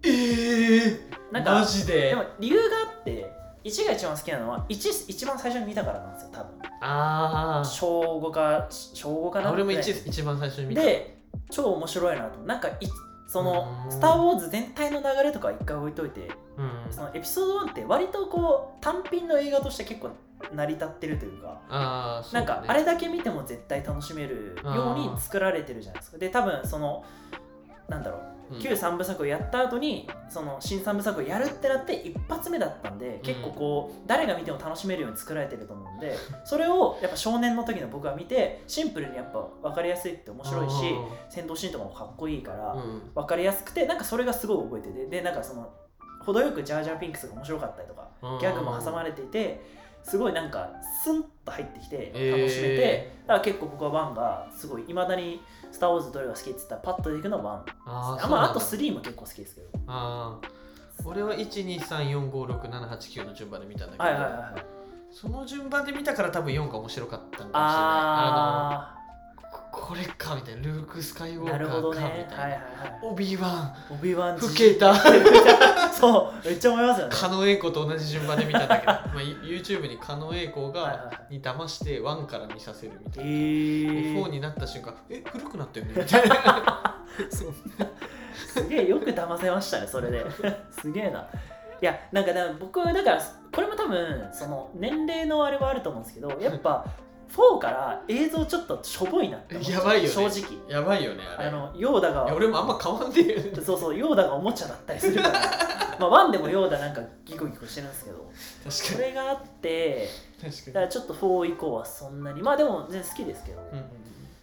[0.04, 0.98] えー、
[1.32, 2.10] なんかマジで。
[2.10, 3.30] でも理由があって
[3.64, 6.52] 1が一番好きなのは 1, 一番最初に見たからなんですよ多分。
[6.80, 7.68] あー。
[7.68, 10.82] 小5か小5かな俺もぐらい 1, 一番最初に見た。
[10.82, 11.18] で
[11.50, 12.40] 超面白いなと。
[12.40, 12.74] なんかい
[13.26, 16.92] そのうん「スター・ウォーズ」全体の流れとか一回置いといてうん。
[16.92, 20.10] そのエピソード1って割とこう単品の映画として結構
[20.52, 22.46] 成り立ってるというかあうだね。
[22.46, 26.18] なんかあれだけ見ても絶対楽しめるように作られてるじゃないですか。
[26.18, 27.02] で多分その
[27.88, 40.74] なんだろう、うん旧3部作をやった後にその新3部作をやるってなって一発目だったんで結構こう誰が見ても楽しめるように作られてると思うんでそれをやっぱ少年の時の僕は見てシンプルにやっぱ分かりやすいって面白いし
[41.28, 43.02] 戦闘シーンとかもかっこいいからうん。
[43.14, 45.72] 分かりやすくてなんかそれがすごい覚えててでなんかその
[46.20, 48.38] 程よくジャージャーピンクスが面白かったりとかうん。
[48.38, 49.60] ギャグも挟まれていて
[50.04, 50.70] すごいなんか
[51.02, 55.40] スンと入ってきて楽しめて、えだから結構僕は1がすごいいまだに
[55.74, 59.68] 「スター・ウォーズ」どれが好きって言ったらパッと出てくるのは1あーあまあ、あとそう3も結構好きですけど。
[59.88, 60.48] あー。
[61.04, 64.66] 俺は123456789の順番で見たんだけど、はいはいはいはい。
[65.10, 67.58] その順番で見たから多分4が面白かったんかもしれない。
[67.60, 68.98] あ
[69.84, 72.60] これかみたいなルーク・スカイウォーカーかみたいな、はいはいはい。
[73.02, 73.74] オビーワン。
[73.92, 74.94] オビワン老けた。
[75.92, 77.14] そうめっちゃ思いますよね。
[77.14, 85.92] 狩野英孝と同じ順番で見たんだけど、 まあ、YouTube に狩野英孝はいはいはがに騙して1から見させるみたえいな、ー、4になった瞬間え古くなったよね？
[85.98, 87.04] みたいな。
[87.28, 90.24] すげえよく騙せましたねそれで。
[90.70, 91.26] すげえな。
[91.82, 93.22] いやなんか僕だから
[93.52, 96.86] これも多分その年齢のあれはあると思うんですけどやっぱ
[97.34, 100.08] 4から映像ちょっとしょぼいなって思っやばいよね。
[100.08, 100.58] 正直。
[100.68, 101.48] やばいよねあれ。
[101.48, 102.24] あのヨーダが。
[102.24, 103.62] いや俺もあんま変わんねえよね。
[103.64, 105.40] そうそうヨーダがおもちゃだったりするから。
[105.98, 108.16] まあワンでもヨーダなんかギコギコしてるんですけど。
[108.70, 110.08] そ確かれがあって
[110.42, 110.50] に。
[110.66, 113.84] だからちょっと4以降はそんなにまあでも全然好きですけど、に、うんうん。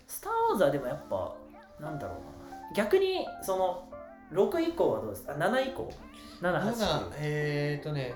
[0.08, 1.34] スター・ウォーズはでもやっぱ
[1.80, 2.16] なんだろう
[2.52, 2.74] な。
[2.76, 3.84] 逆にその
[4.34, 5.34] 6以降はどうですか？
[5.34, 5.92] あ7以降
[6.42, 8.14] ？7 8 7えーとね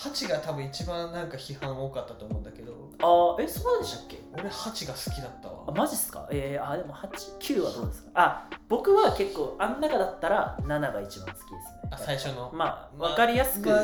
[0.00, 2.72] 8が多分一番なんか批判多かったと思うんだけど。
[3.00, 4.18] あーえそうでしたっけ？
[4.32, 5.64] 俺8が好きだったわ。
[5.68, 6.26] あマジっすか？
[6.30, 8.10] えー、あでも89はどうですか？
[8.14, 11.58] あ僕は結構あん中だったら7が一番好きですね。
[11.90, 12.50] あ最初の。
[12.54, 13.80] まあ分かりやすくまあ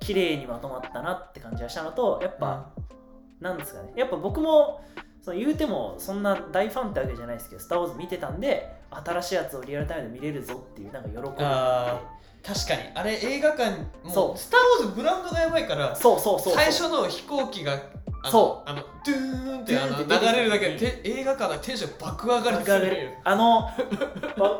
[0.00, 2.70] 綺麗にまとまったなって感じがしたのとやっぱ、
[3.40, 3.92] なんですかね。
[3.96, 4.84] やっぱ僕も
[5.20, 11.30] その言うてもそんな大ファンってわけじゃないですけど「スター・ウォーズ」見てたんで新しいやつをリアルタイムで見れるぞっていうなんか喜びが
[11.90, 11.98] あっ
[12.44, 12.80] 確かに。
[12.94, 13.70] あれ映画館
[14.02, 14.34] もそう。
[14.34, 16.54] うスター・ウォーズブランドがやばいからてそうそうそう。
[16.54, 17.80] 最初の飛行機が
[18.30, 18.70] そう。
[18.70, 23.70] あのドゥーンってあの流れるだけでて映画館がテンション爆上がりするよあのわ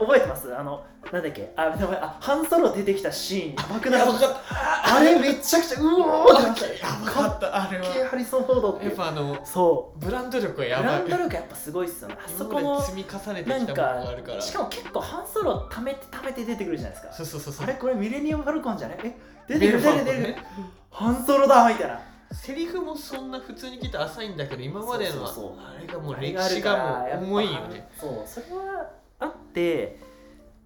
[0.00, 0.56] 覚えてます？
[0.56, 1.52] あのなんだっけ？
[1.56, 6.66] あでもあハンソロ出てきたシーンやばくないあれめちゃくちゃうおーってなった。
[6.66, 7.68] やばかった。
[7.68, 7.84] あれは。
[8.10, 11.02] ハリソン・フォードってやっぱあのそブランド力はうやばい。
[11.02, 12.16] ブランド力やっぱすごいっすよね。
[12.18, 14.40] あそこの積み重ねてきたものがあかるから。
[14.40, 17.12] しかも結構ハンソロ貯めて貯めて出てくるじゃないですか。
[17.12, 17.64] そうそうそうそう。
[17.64, 18.98] あれこれミレニアム・ファルコンじゃね？
[19.04, 19.14] え？
[19.48, 20.36] 出てくる出てくる出てくるね
[20.90, 22.00] ハンソロだみたいな
[22.32, 27.88] セリフもそんな普通に聞いたら浅いんだけど今までのあれがもう歴史がもらう重いよね。
[27.98, 30.00] そうそれはあって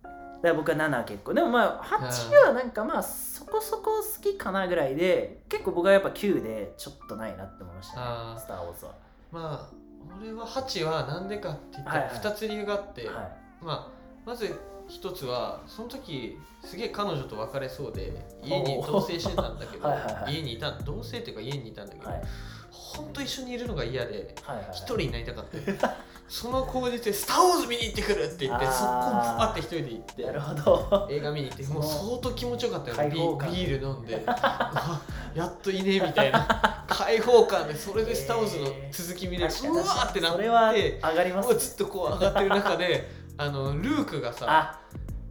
[0.02, 1.34] だから僕は7結構。
[1.34, 8.40] でもまあ8はなんかまあそこそこ好きかなぐらいで結構僕はやっぱ9でちょっとないなって思いましたね。
[8.40, 8.92] スター・ウォーズは。
[9.32, 9.86] まあ
[10.20, 13.28] 俺は8はなんでかって言ったらはいはい2つ理由があって、は
[13.60, 13.88] まあ
[14.24, 14.54] まず
[14.89, 18.12] 一つはその時すげえ彼女と別れそうで
[18.43, 19.89] 家に同棲してたんだけど
[20.28, 22.22] 家にいた同棲っていうか家にいたんだけど、いはい。
[22.70, 25.45] ほんと一緒にいるのが嫌ではいはい一人になりたかっ
[25.78, 25.97] た。
[26.28, 30.55] その口実で「スター・ウォーズ見に行ってくる!」って言ってそこバって一人で行ってなるほ
[30.89, 31.07] ど。
[31.09, 35.01] 映画見に行って もう相当気持ちよかったよビール飲んであ
[35.34, 36.84] やっといねみたいな。
[36.89, 40.01] 開放感でそれで「スター・ウォーズ」の続き見れる、うわに確かに。
[40.01, 44.80] ーってなそれはって上がりますもうずっとこう上がってる中であのルークがさあ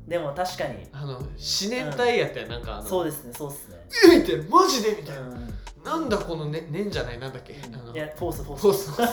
[0.08, 0.88] でも確かに。
[0.92, 1.28] あの思
[1.70, 3.76] 念体やったよ、なんかあのそうですねそうですね。
[4.14, 5.54] えみたいなマジでみたいな、うん。
[5.84, 7.92] なんだこのね念じゃないなんだっけ、あの。
[7.92, 8.62] いやフォースフォース。
[8.62, 9.08] そうそう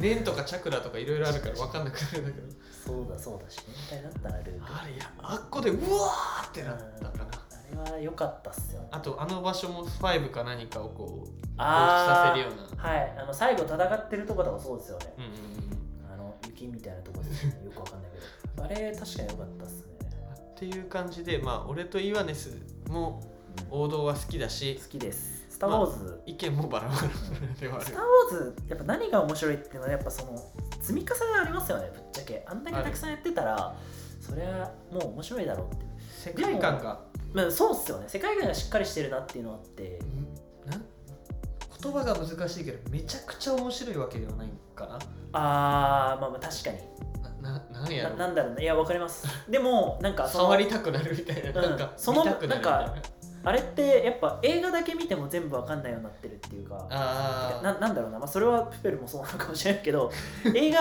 [0.00, 2.46] 念とかチャクラとかいろいろあるから分かんなくなるんだけど。
[2.84, 3.58] そうだそうだし
[3.90, 4.64] 年代だったらルーク。
[4.66, 7.24] あれやあっこでうわーってなったかな。
[7.82, 8.88] あれは良かったっすよね。
[8.90, 12.82] あとあの場所も5か何かをこうあさせるような。
[12.82, 13.14] はい。
[13.18, 15.14] あの最後戦ってるとことかそうですよね。
[15.16, 16.12] うんうんうん。
[16.12, 17.64] あの雪みたいなとこですよね。
[17.64, 17.97] よくわかんない
[18.62, 19.88] あれ確かに良かったっすね。
[20.50, 22.56] っていう感じでまあ俺とイワネス
[22.88, 23.22] も
[23.70, 25.46] 王道は好きだし好きです。
[25.50, 27.00] スター・ウォーズ、意見もバラバラ
[27.60, 30.38] ではあるスター・ウォーズやっぱ何が面白いっていうのはやっぱその
[30.80, 32.44] 積み重ねありますよねぶっちゃけ。
[32.46, 33.76] あんだけたくさんやってたら
[34.20, 37.00] そりゃもう面白いだろうって世界観が
[37.32, 38.04] まあそうっすよね。
[38.08, 39.98] 世界観がしっかりしてるなっていうのがあって。
[41.80, 44.98] 言葉が難しいけどめちゃくちゃ面白いわけではないかな。
[45.32, 46.78] あーまあまあ確かに
[47.48, 48.16] なななんやろ？
[48.16, 48.62] ななんだろうね。
[48.62, 49.26] いやわかります。
[49.48, 51.70] でもなんかその触りたくなるみたいな,、うん。
[51.70, 52.80] なんかその見たくなるみたいな。
[52.86, 53.02] なん
[53.44, 57.62] あれってやっぱ映画だけ見ても全部わかんないようになってるっていうかあー。
[57.62, 60.10] ななんだろうな、まあ、それはプペルもそうなのかもしれないけど
[60.54, 60.80] 映画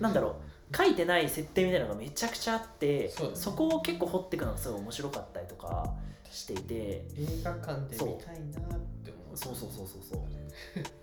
[0.00, 0.76] なんだろう。
[0.76, 3.56] 書いてない設定みたいなのがめちゃくちゃあってそうだね。
[3.56, 5.94] こを結構掘っていくのがすごい面白かったりとか
[6.30, 6.74] していて。
[6.74, 9.36] 映画館で見たいなって思う。
[9.36, 10.20] そうそうそうそうそう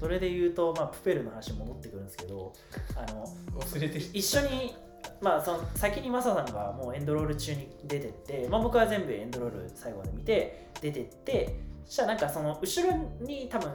[0.00, 2.52] それで言うと、まあ、プペルの話に戻ってくるんですけど
[2.94, 3.26] あの
[3.58, 4.04] 忘れてる。
[4.12, 4.74] 一緒に
[5.20, 13.72] まあその先にマサさんがもうエンドロール中に出てって、まあ、僕は全部エンドロール最後まで見て出てってそしたらなんかその後ろに多分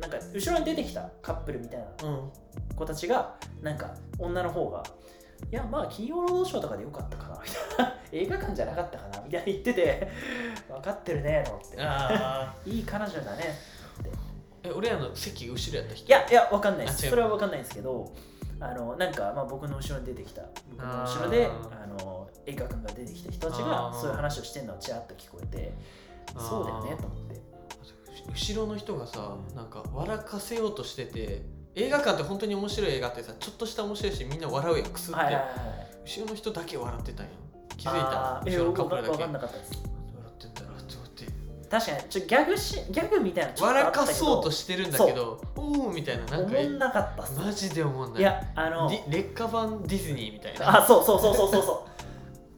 [0.00, 2.30] なんか後ろに出てきたカップルみたいなうん
[2.76, 4.82] 子たちがなんか女の方が
[5.50, 7.98] いやまあ金曜ロードショーとかでよかったかなみたいな。
[8.10, 10.08] 映画館じゃなかったかなみたいな言ってて
[10.68, 11.76] 分かってるねと思って。
[11.80, 13.58] あいい彼女だね
[14.62, 16.06] え俺らの席後ろやった人？
[16.08, 17.08] いやいや分かんないです。
[17.08, 18.12] それは分かんないんですけど
[18.60, 20.42] あのなんか、まあ、僕の後ろに出てきた。
[20.70, 24.00] 僕の後ろでああの映画館が出てきた人たちあがー。
[24.00, 25.72] そういう話をしてるのをちらっと聞こえて
[26.36, 27.40] そうだよねと思って。
[28.30, 31.42] 後ろの人がさなんか笑かせようとしてて
[31.74, 35.56] 映画館って本当に面白い映画ってさちょっとした面白いしみんな笑うやんくすって、はいはいはいはい。
[36.04, 37.32] 後ろの人だけ笑ってたんよ
[37.76, 38.42] 気づいた？
[38.44, 39.72] 後ろのカップルだ分けかんなかったです
[41.70, 47.38] 確かにちょギャグしギャグみたいなのちょっとあ笑ったけどかそうとしてるんだけどおおみたいななんか思んなかったっす。
[47.38, 48.22] マジで思んない。
[48.22, 50.82] いやあの劣化版ディズニーみたいな。
[50.82, 51.88] あそうそうそうそうそうそう。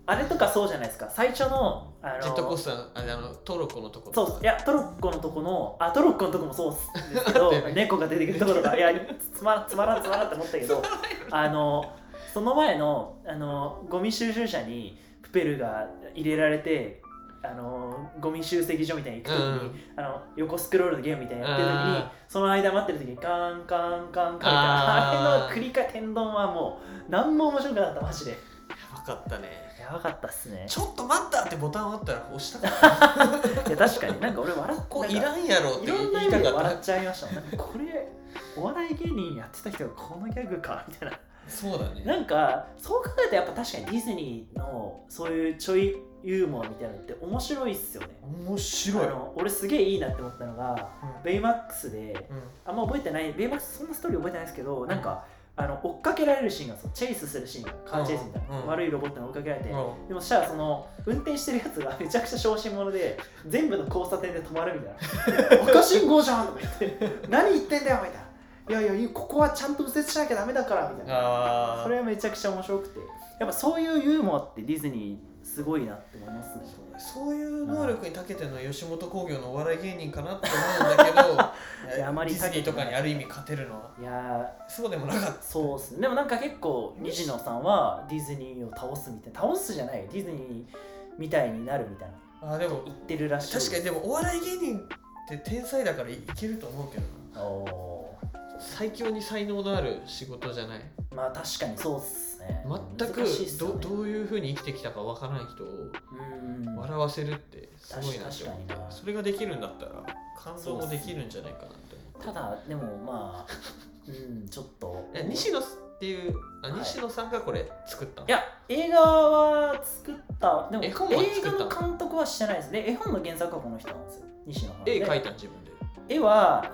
[0.06, 1.08] あれとかそうじゃないですか。
[1.10, 4.40] 最初のあのジェットコースターあれあのトロッコのとこそうそう。
[4.42, 6.74] いやトロッコのとこのあトロッコのとこもそう
[7.12, 7.24] です。
[7.26, 7.74] けどだよね。
[7.74, 8.76] 猫が出てくるところが。
[8.76, 8.92] いや
[9.34, 10.82] つまらんつまらんつまらんって思ったけど
[11.30, 11.96] あの
[12.32, 17.02] その前のあのゴミ収集車にプペルが入れられて
[17.42, 28.30] あのゴミ集積所みたいに行くときに、うんあの横スクロールのゲームみたいなのやってるときにあその間待ってるときにカンカンカンカンみたいなあれの繰り返天丼はもう何も面白くなかったマジで。
[28.32, 29.48] やばかったね。
[29.80, 30.66] やばかったっすね。
[30.68, 33.68] ちょっと待ったってボタンあったら押したかった。
[33.68, 34.20] いや確かに。
[34.20, 37.34] なんか俺笑っここいらんやろっていろんな言いたかっ意味で笑たっちゃいましたもん。
[37.36, 38.08] なんかこれ
[38.56, 41.18] お笑い芸人やってた人がこのギャグかみたいな。
[41.48, 42.04] そうだね。
[42.04, 48.08] なんかそう考えるとやっぱ確かにディズニーのそういうちょいユーモアみたいなのって面白いっすよね。
[48.46, 49.06] 面白い。
[49.06, 51.22] あの俺すげえいいなって思ったのが、うん。
[51.22, 52.42] ベイマックスでうん。
[52.64, 55.24] あんま覚えてないベイマックスそんなストーリー覚えてないですけどなんか
[55.56, 58.66] あの追っかけられるシーンがそうチェイスするシーンカーチェイスみたいな、うん。
[58.66, 60.08] 悪いロボットに追っかけられて、うん。
[60.08, 65.70] でもそしたらその運転してるやつが めちゃくちゃ小心者で全部の交差点で止まるみたいな。
[65.70, 67.08] 赤信号じゃんとか言って。
[67.28, 68.30] 何言ってんだよみたいな。
[68.68, 71.14] いやいやここはちゃんと右折しなきゃダメだからみたいな。
[71.16, 73.00] あそれはめちゃくちゃ面白くて。
[73.40, 75.29] やっぱそういうユーモアってディズニー
[75.60, 76.64] すごいなって思いますね。
[76.98, 80.48] そういう能力に長けてるのは吉本興業のお笑い芸人かなって
[80.80, 81.18] 思うんだけど
[81.96, 83.90] いやあまりディズニーとかにある意味勝てるのは？
[83.98, 86.00] いやそうでもなかっーそうっすね。
[86.02, 89.40] でもなんか結構西野さんはディズニーを倒すみたいな。
[89.40, 90.08] 倒すじゃない。
[90.12, 90.76] ディズニー
[91.18, 92.08] みたいになるみたい
[92.42, 92.48] な。
[92.48, 93.58] たあでも言ってるらしい。
[93.58, 94.82] 確かにでもお笑い芸人っ
[95.28, 97.02] て天才だからいけると思うけど
[97.34, 97.46] な。
[97.46, 98.14] お
[98.58, 100.80] 最強に才能のある仕事じゃない。
[101.12, 102.64] ーまあ確かにそうっすね
[102.98, 103.28] 全くね。
[103.58, 106.76] どどういうふうに生きてきたかわからない人をうん。
[106.76, 109.92] 笑わせるってすごいなって思ってそれができるんだったら
[110.38, 113.52] 感動もできるんじゃないかなって思ってただでもまあ
[114.08, 115.08] うんちょっと。
[115.14, 115.62] え西野っ
[116.00, 116.78] ていうあはい。
[116.80, 118.28] 西野さんがこれ作ったの？
[118.28, 120.68] いや映画は作った。
[120.70, 122.70] でも絵本は映画の監督はしてないです。
[122.70, 124.24] ね絵本の原作はこの人なんですよ。
[124.46, 124.96] 西野さんで。
[124.96, 125.70] 絵描いた自分で。
[126.08, 126.64] 絵は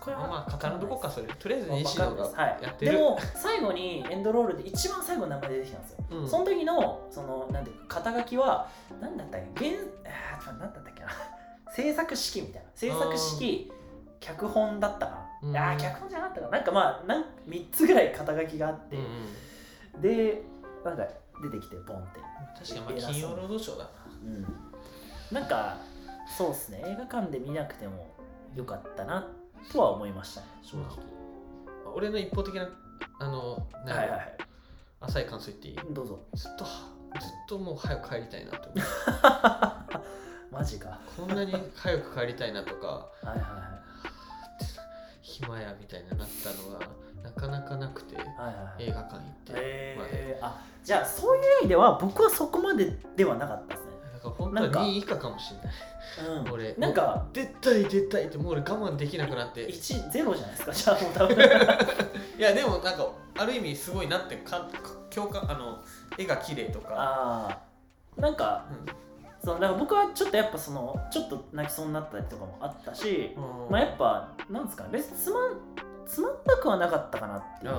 [0.00, 1.26] こはまあまあ語るとこかそれ。
[1.26, 2.24] とりあえずわ西野が
[2.62, 2.92] やってる。
[2.92, 6.28] でも最後にエンドロールで一番最後の名前出てきたんですよ、うん。
[6.28, 8.68] その時のそのなんていうか肩書きは
[9.00, 9.70] 何だったっけ？
[9.70, 11.08] 原あーちょっと何だったっけな？
[11.72, 12.68] 制作指揮みたいな。
[12.74, 13.16] 制作指
[13.68, 13.72] 揮
[14.20, 15.52] 脚本だったかうん。
[15.52, 16.52] な、あー脚本じゃなかったかな。
[16.52, 18.96] なんかまあなん3つぐらい肩書きがあって。
[18.96, 19.04] うん、
[19.96, 20.00] うん。
[20.02, 20.42] で
[20.84, 21.06] なんか
[21.42, 22.20] 出てきてポンって。
[22.58, 23.90] 確かにまあ金曜ロードショーだな。
[24.24, 24.46] うん。
[25.32, 25.76] なんか
[26.36, 26.82] そうっすね。
[26.84, 28.14] 映画館で見なくても
[28.54, 29.26] よかったな
[29.72, 30.88] とは思いましたね正直、
[31.94, 32.68] 俺の一方的な
[33.18, 34.36] あのなはいはいはい。
[35.00, 35.94] 浅い感想言っていい？
[35.94, 36.18] どうぞ。
[36.34, 40.52] ずっとずっともう早く帰りたいなって思う。
[40.52, 40.98] マジか。
[41.16, 42.86] こんなに早く帰りたいなとか。
[42.86, 43.70] はいはいは
[45.22, 46.86] 暇やみたいになったのが
[47.22, 48.84] なかなかなくていはいはいはい。
[48.84, 53.89] 映画館行って、えー、あじゃあそういう意味では僕はそこまでではなかったですね。
[53.89, 53.89] だ
[54.22, 54.80] から本当はなんか。
[54.80, 56.44] 2位以下かもしれない。
[56.46, 56.52] うん。
[56.52, 56.74] 俺。
[56.74, 57.26] なんか。
[57.32, 59.62] 出たい出たいってもう俺我慢できなくなって。
[59.64, 60.72] い1ゼロじゃないですか？
[60.72, 61.36] じゃあもう多分。
[62.38, 63.06] やでもなんか
[63.38, 64.66] ある意味すごいなってか
[65.10, 65.78] 共感あの
[66.16, 67.48] 絵が綺麗とか、あ
[68.18, 68.64] あなんか
[69.44, 73.70] そのだから僕はちょっとやっぱそのちょっと泣きそうになったりとかもあったし、うん。
[73.70, 75.52] まあやっぱなんですかね別につまん
[76.06, 77.72] つまんなくはなかったかなっていう。
[77.74, 77.76] う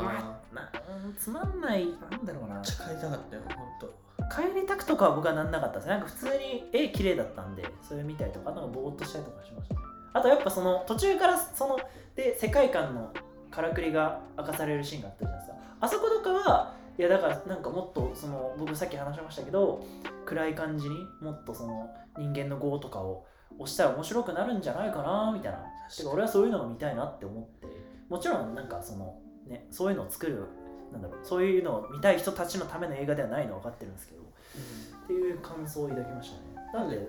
[1.10, 2.56] んつまんないなんだろうな。
[2.56, 3.94] めっちゃ帰りたかったよ本当
[4.32, 9.82] 帰りたくとかは僕はなんなかったですなんか普通に絵綺麗だったんでそれ見たりとかなんかぼーっとしたりとかしましたね。
[10.13, 11.79] あとやっぱその途中からその
[12.15, 13.13] で世界観の
[13.49, 15.57] からくりが明かされるシーンがあったじゃないですか。
[15.82, 19.86] あそことかはいやだからなんかもっとその僕さっき話しましたけど
[20.25, 23.25] 暗い感じにもっとその人間の業とかを
[23.57, 25.59] 押したら面白くなるんじゃないかなみたいな。
[25.95, 27.67] てか俺はそういうのが見たいなって思って。
[28.09, 30.45] もちろんなんかそのねそういうのを作る
[30.91, 34.20] なんだろうそういうのを見たい人たちのための映画ではないのは分かってるんですけど
[35.04, 36.68] っていう感想を抱きましたね。
[36.74, 37.04] なのでだ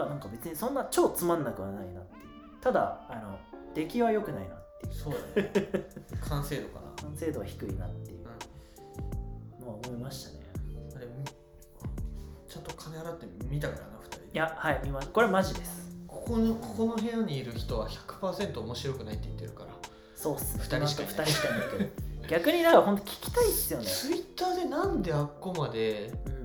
[0.00, 2.22] からなんか別にそんな超つまんなくはないなっていう。
[2.60, 3.38] ただあの
[3.74, 4.94] 出来は良くないなっていう。
[4.94, 5.52] そうだね。
[6.20, 7.02] 完成度かな。
[7.02, 8.18] 完成度は低いなっていう。
[9.60, 10.46] のは思いましたね。
[10.96, 11.12] あれみ
[12.48, 14.26] ちゃんと金払って見たからな2人で。
[14.32, 15.88] いやはい見まこれマジです。
[16.06, 19.70] ここのここの部屋にいる人は100%面白くないって言ってるから。
[20.16, 20.64] そうっすね。
[20.64, 21.14] 二人しかいない。
[21.14, 23.86] 2人しかいないけど逆にだから本当聞きたいっすよね。
[23.86, 26.38] ツイッターでなんであっこまでうん。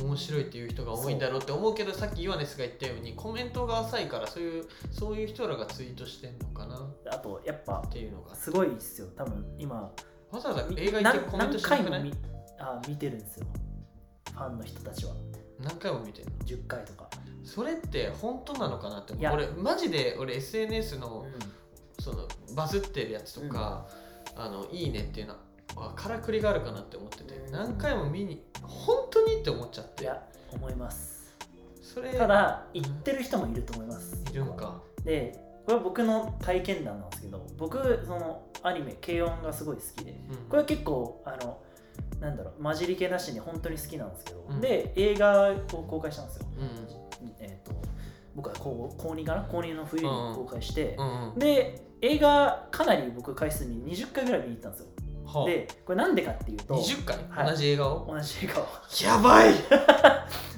[0.00, 8.34] 面白いっていう人が多いんだろうって思うけどさっきイワネスが言ったようにコメントが浅いからそういうそういう人らがツイートしてんのかなっあとやっぱていうのが。
[8.36, 9.08] すごいっすよ。
[9.16, 9.90] 多分今
[10.30, 12.12] わざわざみ映画行ってコメント何しなくない？
[12.60, 13.46] あ見てるんですよ。
[14.32, 15.14] ファンの人たちは。
[15.58, 17.10] 何回も見てるの？10回とか、
[17.42, 21.26] それって本当なのかなって俺マジで俺 SNS の
[21.98, 23.88] うそのバズってるやつとか、
[24.38, 25.36] あのいいねっていうの
[25.76, 27.52] はからくりがあるかなって思っててうん。
[27.52, 30.22] 何回も見に本当にって思っちゃっん、いてや
[30.52, 31.36] 思います。
[31.82, 34.16] それただ言ってる人もいると思います。
[34.30, 34.80] いるんか。
[35.04, 40.36] でこれは僕の体験談なんですけど僕そのアニメ「軽音」がすごい好きでうん。
[40.48, 41.60] これは結構あの
[42.20, 44.60] なんだろう混じり気なしに本当に好きなんですけど、うん。
[44.60, 46.46] で映画を公開したんですよ、
[48.38, 49.42] 僕は高高2かな？
[49.42, 51.38] 高2の冬に公開して、うんうん。
[51.38, 54.86] で映画かなり僕回数に20回ぐらい見に行ったんですよ。
[55.26, 55.46] はあ。
[55.46, 57.50] でこれなんでかっていうと20回、はい。
[57.50, 58.06] 同じ映画を？
[58.14, 58.66] 同じ映画を。
[59.04, 59.52] やばい！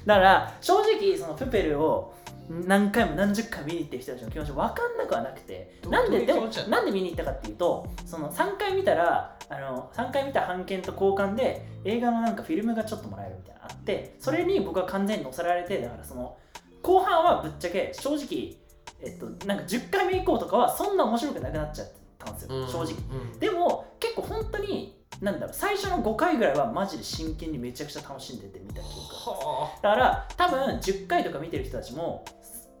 [0.05, 2.13] だから正直そのプペルを
[2.49, 16.37] 何回も何十回見に行ってる人たちの気持ち分かんなくはなくてどなんででもなんで見に行ったかっていうとその3回見たらあの3回見た版権と交換で映画のなんかフィルムがちょっともらえるみたいなのあってそれに僕は完全に載せられてだからその
[16.81, 18.57] 後半はぶっちゃけ正直
[19.01, 21.87] えっとなんか10回目以降とかはそんな面白くなくなっちゃっ
[22.19, 22.93] たんですよ、うん正直。
[23.33, 23.39] うん。
[23.39, 28.87] でも結構本当になんだろう最初の5回ぐらいはマジで真剣にめちゃくちゃ楽しんでて見た記
[29.27, 32.25] 憶だから多分10回とか見てる人たちも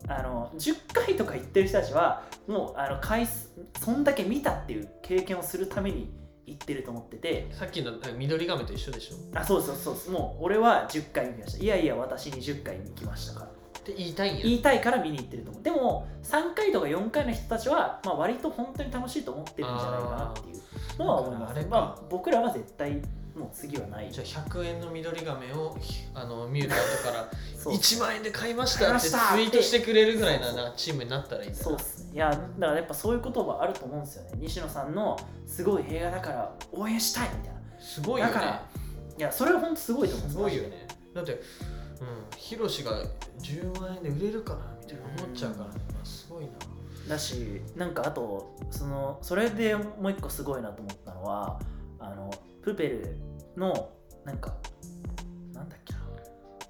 [0.07, 3.51] あの10回とか言ってる人たちはもうあの回数
[3.83, 6.11] そんだけ見たっていう経験をするために
[6.47, 7.47] 言ってると思ってて。
[7.51, 9.15] あさっきの緑亀と一緒でしょ？
[9.37, 11.63] あそうそうそうもう俺は10回見ました。
[11.63, 13.51] いやいや私20回行きましたから
[13.81, 14.43] って言いたいんや。
[14.43, 15.63] 言いたいから見に行ってると思う。
[15.63, 20.61] でも3回とか4回の人たちは、まあ、割と本当に楽しいと思ってるんじゃないかなっていう。
[20.99, 23.01] のは思いますあまあ、僕らは絶対
[23.35, 24.11] もう次はない。
[24.11, 27.73] じゃあ100円の緑亀をひあのミュータントから そう。
[27.73, 32.03] 1万円で買いましたってツイートしてくれるぐらいなチームになったらいいそうっす。
[32.03, 34.31] ねいやだからやっぱそういうことはあると思うんですよね。
[34.35, 35.17] 西野さんの
[35.47, 37.61] すごい映画だから応援したいみたいな。
[37.79, 38.33] すごいよね。
[38.33, 38.65] だから
[39.17, 40.87] いやそれは本当すごいと思うんですすごいよね。
[41.13, 41.80] だってうん
[42.37, 43.03] ヒロシが
[43.39, 45.81] 10万円で売れるかなみたいな思っちゃうからね。
[46.03, 46.51] すごいな。
[47.07, 51.59] だしなんかあとそのそれでもう一個すごいなと思ったのは
[51.99, 52.31] あの
[52.61, 53.17] プペル
[53.57, 53.89] の
[54.23, 54.53] なんか
[55.53, 55.99] なんだっけな。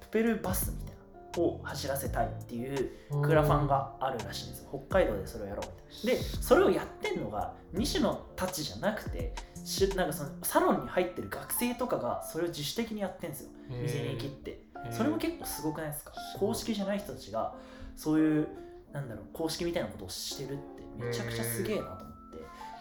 [0.01, 1.01] プペルバスみたいな
[1.38, 4.84] を走らせたいっていうクラファンがあるらしいんですよ。
[4.89, 13.49] 北海道でそれをやろうみたいなでそれをやってんのが西野たちじゃなくてしなんかそのサロンに入ってる学生とかがそれを自主的にやってんですよ。
[13.69, 16.11] 店に切ってそれも結構すごくないですか？
[16.39, 17.53] 公式じゃない人たちが
[17.95, 18.47] そういう
[18.91, 22.05] なんだろう公式みたいなことをしてるってめちゃくちゃすげえなと思っ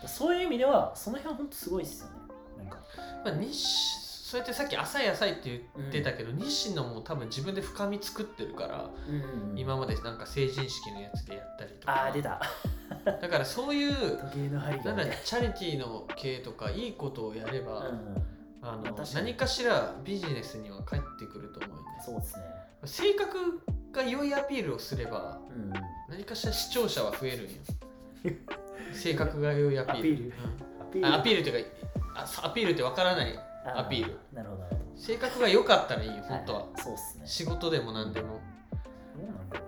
[0.03, 0.09] て。
[0.09, 2.13] そういう意味ではその辺は本当すごいですよね。
[2.59, 2.79] なんか。
[3.25, 9.13] まあ、西そうやってさっき浅い浅いって言ってたけど、西野も多分自分で深み作ってるから、う
[9.55, 11.93] ん今までなんか成人式のやつでやったりとか。
[11.93, 12.41] ああ出た。
[13.21, 18.23] だからそういうなんだチャリティーの系とかいいことをやれば、うん
[18.63, 21.89] あの何かしらビジネスには返ってくると思うよね。
[22.05, 22.43] そうですね。
[22.85, 23.61] 性格
[23.93, 25.73] が良いアピールをすればうん。
[26.09, 27.59] 何かしら視聴者は増えるんよ。
[28.93, 30.35] 性格が良いアピール。
[30.81, 31.09] アピール。
[31.09, 31.15] うん。
[31.15, 31.41] アピール。
[31.41, 31.71] っていうか
[32.15, 34.19] あアピールってわからないあアピール。
[34.33, 34.65] なるほど。
[34.97, 37.27] 性格が良かったらいいよど本当は、いそうっすね。
[37.27, 38.41] 仕事でも何でも。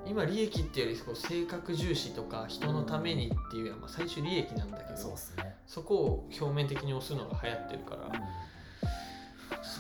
[0.07, 5.57] 今利益っていうよりこう性格重視とか人のためにっていうのはまあ最終利益なんだけどそうっすね。
[5.67, 8.21] そこを表面的に押すのが流行ってるから、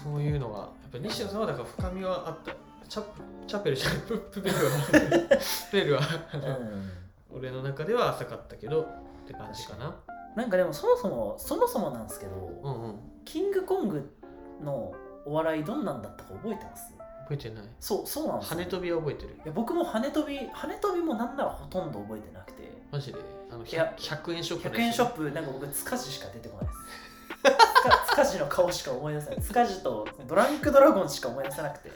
[0.02, 2.52] そういうのはやっぱ西野さんはだから深みはあった。
[2.88, 3.02] チャ
[3.46, 4.60] チャペルじゃないププペルは。
[5.70, 6.00] プペルは
[6.34, 6.40] うん。
[6.42, 6.46] う
[6.76, 6.90] ん
[7.34, 8.86] 俺の中では浅かったけどっ
[9.26, 9.94] て感じかな。
[10.36, 12.32] なんかでもそもそもそもそもなんですけど、
[12.62, 12.98] うんうん。
[13.24, 14.14] キングコング
[14.62, 14.92] の
[15.24, 16.92] お笑いどんなんだったか覚えてます？
[17.22, 17.64] 覚えてない。
[17.80, 18.58] そうそうなんですよ。
[18.58, 22.82] 羽飛びは覚えてるいや僕も羽飛び羽飛びもなんならほとんど覚えてなくて。
[22.90, 23.18] マジで？
[23.50, 26.78] あのいや 100, 100円ショップ100円ショップなんか僕塚地しか出てこないです
[28.10, 29.40] 塚地の顔しか思い出せない。
[29.40, 31.90] 塚地とドランクドラゴンしか思い出せなくて。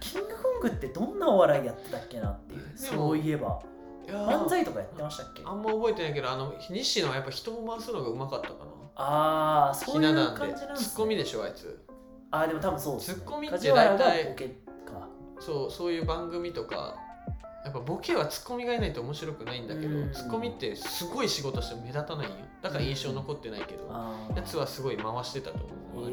[0.00, 2.72] キングコングってどんなお笑いやってたっけなっていう。
[2.76, 3.60] そういえば。
[4.08, 5.42] 漫才とかやってましたっけ？
[5.44, 8.66] あんま覚えてないけどあの西野はやっぱ人を回すのがうまかったかな。
[8.94, 11.84] ああそういう感じなんです、ね、ツッコミでしょあいつ。
[12.30, 14.36] ああでも多分そうです、ね、ツッコミって大体
[15.40, 16.96] そうそういう番組とか
[17.66, 20.12] やっぱボケはツッコミがいないと面白くないんだけどうん。
[20.12, 22.36] ツッコミってすごい仕事しても目立たないんよ。
[22.62, 25.56] だから印象残ってないけどあーやつはすごい回してたと
[25.94, 26.10] 思う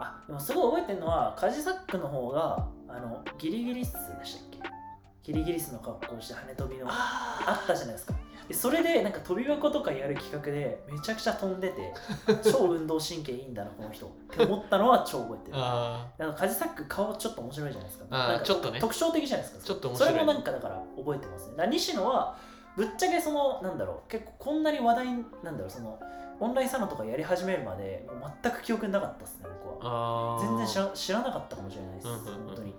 [0.00, 5.32] あでもすごい覚えてるのはカジサックの方があのギリギリスでしたっけ？
[5.32, 8.12] ギリギリスの格好をして羽飛びのああったじゃないですか。
[8.14, 8.18] で
[8.52, 11.92] それでなんか飛び箱とかやる企画でめちゃくちゃ飛んでて
[12.50, 14.06] 超運動神経いいんだなこの人。
[14.06, 15.56] って思ったのは超覚えてる。
[15.58, 18.16] あなんかカジサック顔ちょっと面白いじゃないですか。
[18.16, 18.80] なんかちょっとね。
[18.80, 19.64] 特徴的じゃないですか。
[19.66, 20.10] ちょっと面白い。
[20.12, 21.66] それもなんかだから覚えてますね。
[21.70, 22.36] 西野は
[22.76, 25.98] ぶっちゃけそのなんだろう結構こんなに話題になんだろうその
[26.40, 28.08] オンラインサロンとかやり始めるまで
[28.42, 30.36] 全く記憶になかったですね僕は。
[30.36, 32.74] あ全然知ら知らなかったかもしれないです、うんうんうん本当に。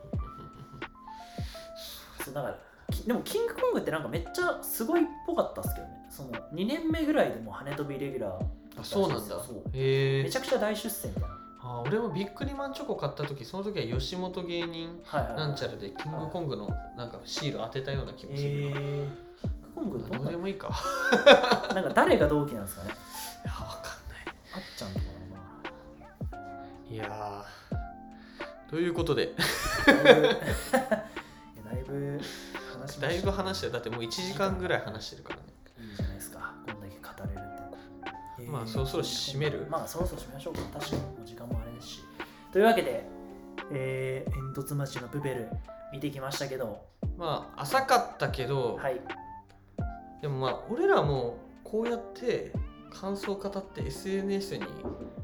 [2.24, 2.58] そうだからき
[3.08, 5.94] でもキングコングってなんかめっちゃすごいっぽかったっすけどね。
[6.10, 8.40] その2年目ぐらいでもう羽飛びレギュラーだっ
[8.74, 9.36] たらしいそうなんだ。
[9.74, 11.30] へえめちゃくちゃ大出世みたいな。
[11.66, 19.08] あ俺もビックリマンチョコ買った時その時は吉本芸人なんちゃらでキングコングのなんかシール当てたような気もするえー、な、キング
[19.74, 20.70] コングどうでもいいか。
[21.74, 22.92] なんか誰が同期なんですかね？
[23.46, 25.12] いやわかんあっちゃんとかな
[26.90, 28.70] いいやー。
[28.70, 29.34] ということで。
[29.86, 32.20] だいぶ
[32.84, 33.08] 話しました。
[33.08, 35.44] だいぶ話してだってもう1時間ぐらい話してるからね。
[35.80, 36.54] いいじゃないですか。
[36.66, 39.68] こんだけ語れるって、まあそろそろ締める？
[39.70, 40.62] まあそろそろ締めましょうか。
[40.80, 42.00] 確かにもう時間もあれですし。
[42.52, 43.06] というわけで
[43.72, 45.50] えー、煙突町のプペル
[45.92, 46.86] 見てきましたけど。
[47.18, 49.00] まあ浅かったけど、はい。
[50.22, 52.52] でもまあ俺らもこうやって
[52.92, 54.64] 感想を語って SNS に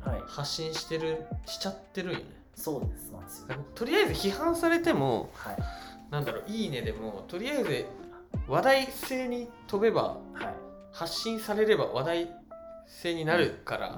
[0.05, 0.21] はい。
[0.27, 2.25] 発信してるしちゃってるんよね。
[2.55, 3.09] そうです
[3.73, 5.57] とりあえず批判されてもはい
[6.09, 7.85] なんだろういいねでもとりあえず
[8.47, 10.69] 話題性に飛べばはい。
[10.91, 12.29] 発信されれば話題
[12.87, 13.97] 性になるから、はい。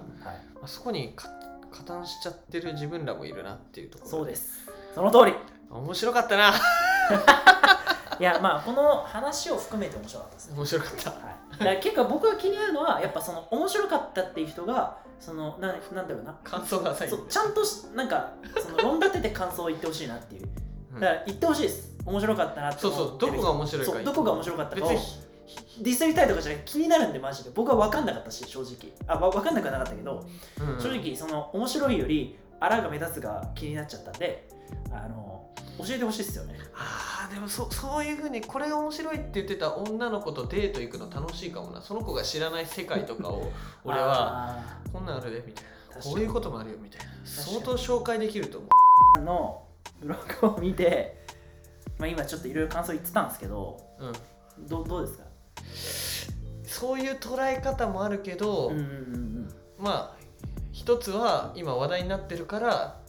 [0.55, 1.29] まあそこにか
[1.71, 4.09] 加担しちゃってる自分らもいるなっていうところ。
[4.09, 4.69] そうです。
[4.93, 5.33] その通り。
[5.69, 6.53] 面白かったな。
[8.19, 10.57] いやまあこの話を含めて面白かったですね。
[10.57, 11.09] 面白かった。
[11.11, 16.35] はい、だから結構僕が気になるのはやっぱその面白かったっていう人がそのななんだろうな。
[16.43, 17.09] 感想が浅い。
[17.09, 18.31] ちゃんとしなんか
[18.61, 20.43] その論立てて感想を言ってほしいなっていう。
[20.43, 21.95] うんだから言ってほしいです。
[22.05, 23.17] 面白かったなってそうそう。
[23.19, 24.03] どこが面白いかそう。
[24.03, 25.31] どこが面白かったかを別に。
[25.81, 27.51] ディスりたいとかじゃなくて気になるんでマジで。
[27.53, 28.91] 僕は分かんなかったし正直。
[29.07, 30.25] あわ分かんなくはなかったけど、
[30.59, 30.81] うん。
[30.81, 34.47] 正直その面白いよりあらが目立つが気になっちゃったんで
[34.91, 36.55] あの教えてほしいですよね。
[36.75, 41.81] あーでもそそういうふうにこれが面白いって言ってた女の子とデート行くの楽しいかもな。
[41.81, 43.51] その子が知らない世界とかを
[43.83, 46.01] 俺はあこんなんあるでみたいな。
[46.01, 47.11] こういうこともあるよみたいな。
[47.25, 49.63] 相当紹介できると思ーの
[50.01, 51.23] ブログを見て、
[51.97, 56.31] まあ、今ちょっといろいろ感想言ってたんですけどう、うん、どどうですか？
[56.67, 60.21] そういう捉え方もあるけど、うんうんうんまあ
[60.71, 63.01] 一つは今話題になってるから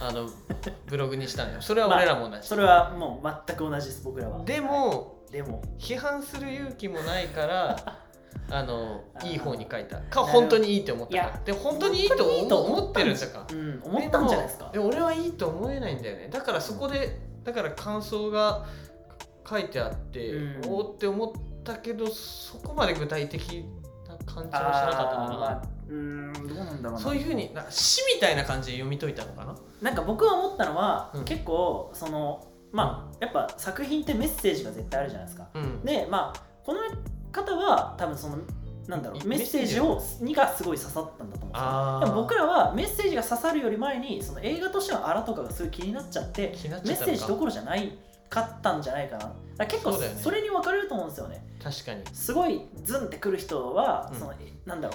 [0.00, 0.28] あの
[0.86, 1.60] ブログにしたのよ。
[1.60, 4.44] それは俺らも同じ、それはもう全く同じです僕らは。
[4.44, 5.62] でもでも。
[5.78, 7.76] 批判する勇気もないから
[8.50, 10.00] あのいい方に書いた。
[10.00, 11.40] か本当にいいって思ったか。
[11.44, 13.46] で本当にいいと思思ってるんだか。
[13.50, 14.70] うん思ったんじゃないですか。
[14.72, 16.28] で俺はいいと思えないんだよね。
[16.30, 18.66] だからそこでだから感想が
[19.48, 20.66] 書いてあって、うん。
[20.66, 21.32] おおって思っ
[21.64, 23.64] たけどそこまで具体的
[24.08, 26.98] な感じはしなかったかな、うーんどうなんだろうな。
[26.98, 29.56] そういうふうに詩みたいな感じで読み解いたのかな。
[29.80, 31.24] なんか僕が思ったのは、うん。
[31.24, 35.48] 結構そのまあやっぱ作品ってメッセージが絶対あるじゃないですか。
[35.54, 35.84] うん。
[35.84, 36.80] でまあこの
[37.30, 38.38] 方は多分その
[38.88, 47.96] なんだろうメメッセージをにがすごい刺さったんだと思うんでも僕らはメッセージが刺さるより前にその映画としてのあらとかがすごい気になっちゃってメッセージどころじゃない
[48.28, 49.32] かったんじゃないかな。
[49.56, 51.44] だ結構それに分かれると思うんですよね。
[51.62, 52.04] 確かに。
[52.12, 54.18] すごいズンってくる人は、うん。
[54.18, 54.94] そのえなんだろ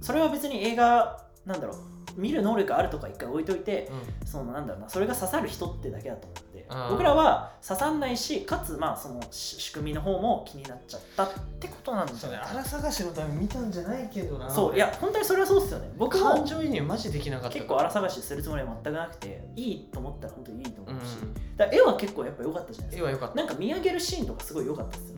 [0.00, 0.04] う。
[0.04, 3.90] それは別に映画なんだろう見る能力あるとか一回置いといて、
[4.24, 6.49] うそのなんだろうなそれが刺さる人ってだけだと思う
[6.90, 12.50] 僕らは刺さんないしかつまあそのし仕組みの方も気になっちゃったってことなんじそれゃないか。
[12.54, 14.46] 荒探しのために見たんじゃないけどな。
[14.46, 14.74] なそう。
[14.74, 15.90] いや本当にそれはそうですよね。
[15.96, 17.54] 僕も感情移入マジできなかった。
[17.54, 21.56] 結構荒探しするつもりは全くなくていいと思ったら本当にいいとう思うし、ん。
[21.56, 23.08] だ絵は結構やっぱ良かったじゃないですか。
[23.08, 23.34] 絵は良かった。
[23.36, 25.16] なんか見上げるシーンとかすごい良かったですよ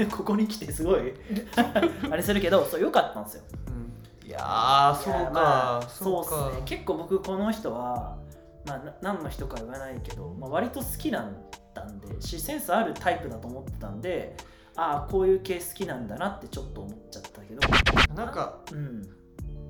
[0.00, 1.14] う、 ん、ここに来てすごい
[2.10, 3.42] あれするけどそう良かったんですよ。
[4.22, 6.48] うん、いやーそうか、まあそうか。
[6.48, 6.62] っすね。
[6.64, 8.16] 結構僕この人は
[8.66, 11.36] まあな何の人か言わないけど、まあ、割と好きなん
[11.74, 14.36] だんでしセンスあるタイプだと思ってたんで
[14.76, 17.60] ああこういう系好きなんだなってちょっと思っちゃったけど。
[18.14, 19.02] なんかうん。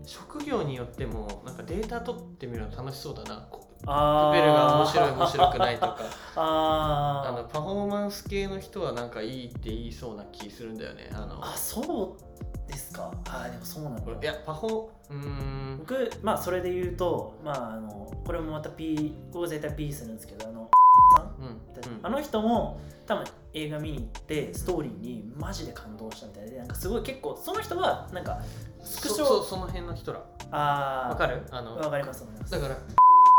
[0.07, 3.47] 職業によってもなんかデータ取ってみるの楽しそうだな。
[3.51, 5.99] こあプペルが面白いー面白くないとか。
[6.37, 11.11] あのパフォーマンス系の人はなんかいいって言いそうな気するんだよね。
[11.13, 11.45] あの。
[11.45, 13.13] あそうでですか。
[13.27, 14.03] はいでもそうなんだ。
[14.03, 15.77] いやパフォうーん。
[15.81, 20.71] 僕まあそれで言うとまああのこれもまた P ここ絶対 P するんですけどあの
[21.17, 21.27] さん。
[21.45, 21.61] うん。
[22.03, 28.41] あの人も多分映画見に行ってストーリーにマジで感動したみたいでなんかすごい結構その人はなんか
[28.83, 30.25] スクショその辺の人ら。
[30.51, 31.43] あわかる？
[31.51, 32.53] あのわかりますわかります。
[32.53, 32.77] だから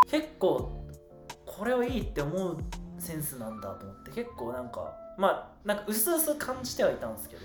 [0.10, 0.86] 結構
[1.46, 2.58] これをいいって思う
[3.00, 7.42] センスなんだと思って結構なんかまあなんか薄々感じてはいたんですけど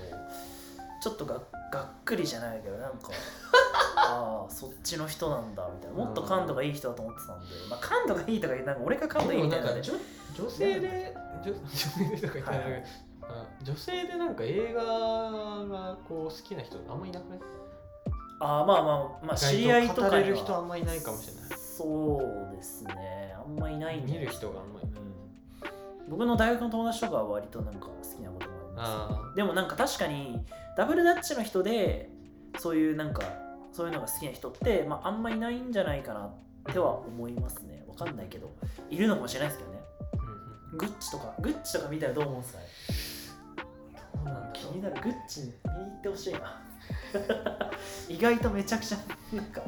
[1.03, 1.41] ちょっとが
[1.73, 3.11] がっくりじゃないけどなんか
[3.97, 9.95] ああそっちの人なんだみたいなもっと感度がいい人だと思ってたんで、まあ、感度がいいとか言うなんか俺が感度いいみたいななんか女
[10.37, 12.87] 女性で女女性でとか言ってないけど
[13.23, 17.39] あ女性でなんか映画がこう好きな人あんまいなくない
[18.41, 18.93] ああまあま
[19.23, 23.35] あまあ知り合いとかに語れる人あはんまいないかもしれないそうですね。
[23.35, 24.89] あんまいないんじ見る人があんまり。
[24.89, 26.11] うん。
[26.11, 30.45] 僕の大学の友達とかは割となんか好きなこともありますあでもなんか確かに
[30.77, 32.11] ダブルダッチの人で
[32.59, 33.23] そういうなんか
[33.73, 36.33] そういうのが好きな人って、まあ、あんまいないんじゃないかなっ
[36.73, 37.85] ては思いますね。
[37.89, 38.51] わかんないけど。
[38.91, 39.79] いるのかもしれないですけどね。
[40.73, 44.51] あグッチとかグッチとか見たらどう思うんですかね？
[44.53, 44.95] 気になる。
[45.01, 46.63] グッチに見に行ってほしいな。
[48.09, 48.99] 意外とめちゃくちゃ
[49.33, 49.63] なんか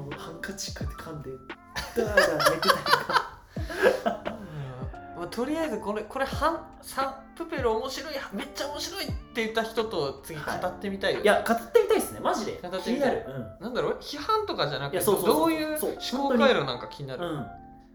[0.00, 1.30] もうハンカチこうやって噛んで
[1.96, 3.34] ダーダー寝てたりとか。
[5.16, 9.14] まあ、とりあえずこれこれはんさプペル面白いめっちゃ面白いって
[9.44, 11.22] 言った人と次語ってみたいよ、ね。
[11.22, 11.26] い。
[11.26, 12.20] や語ってみたいですね。
[12.20, 12.58] マジで。
[12.60, 13.24] 語ってみた気にないる。
[13.28, 13.64] うん。
[13.64, 13.98] なんだろう？
[14.00, 15.34] 批判とかじゃなくてそうそうそう。
[15.36, 15.90] どういうそう。
[16.12, 17.46] 思考回路なんか気になる、うん、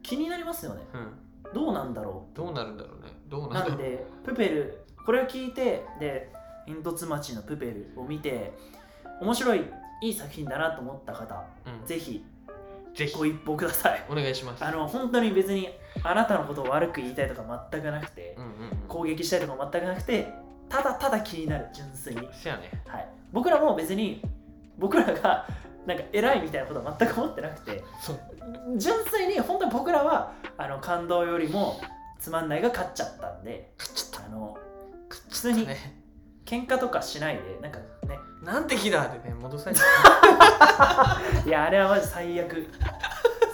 [0.02, 0.82] 気になりますよね。
[0.94, 1.54] うん。
[1.54, 3.12] どうなんだろどうなるんだろうね。
[3.28, 6.32] どううなるなんでプペルこれを聞いてで
[6.66, 8.54] 煙突町のプペルを見て
[9.22, 9.66] 面白い
[10.02, 11.86] いい作品だなと思った方うん。
[11.86, 12.24] ぜひ
[12.96, 13.18] ぜひ。
[13.18, 14.06] ご一報ください。
[14.10, 14.64] お願いします。
[14.64, 15.70] あの本当に別に
[16.04, 18.52] あなたのことを悪く言いたいとか全くなくてうんうん
[18.88, 20.34] 攻撃したいとか全くなくて
[20.68, 22.22] ただただ気になる純粋に。
[22.46, 22.72] やね。
[22.88, 24.22] はい、僕らも別に
[24.78, 25.48] 僕らが
[25.86, 27.84] なんか偉いみたいなことは全く思ってなくて
[28.78, 31.82] 純粋に本当に僕らはあの感動よりも
[32.20, 33.72] つまんないが勝っちゃったんで
[34.26, 34.58] あの
[35.08, 36.00] 普通にね
[36.46, 37.86] 喧嘩とかしないでなんかね
[38.44, 39.82] なんて日だってね戻されて
[41.48, 42.68] いやあれはマジ最悪。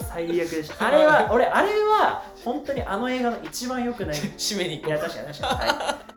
[0.09, 0.75] 最悪でした。
[0.87, 4.17] あれは俺あれは本当にあの映画の一番良くない。
[4.17, 4.93] い 締めに行こう。
[4.93, 6.14] や確かに確かに、はい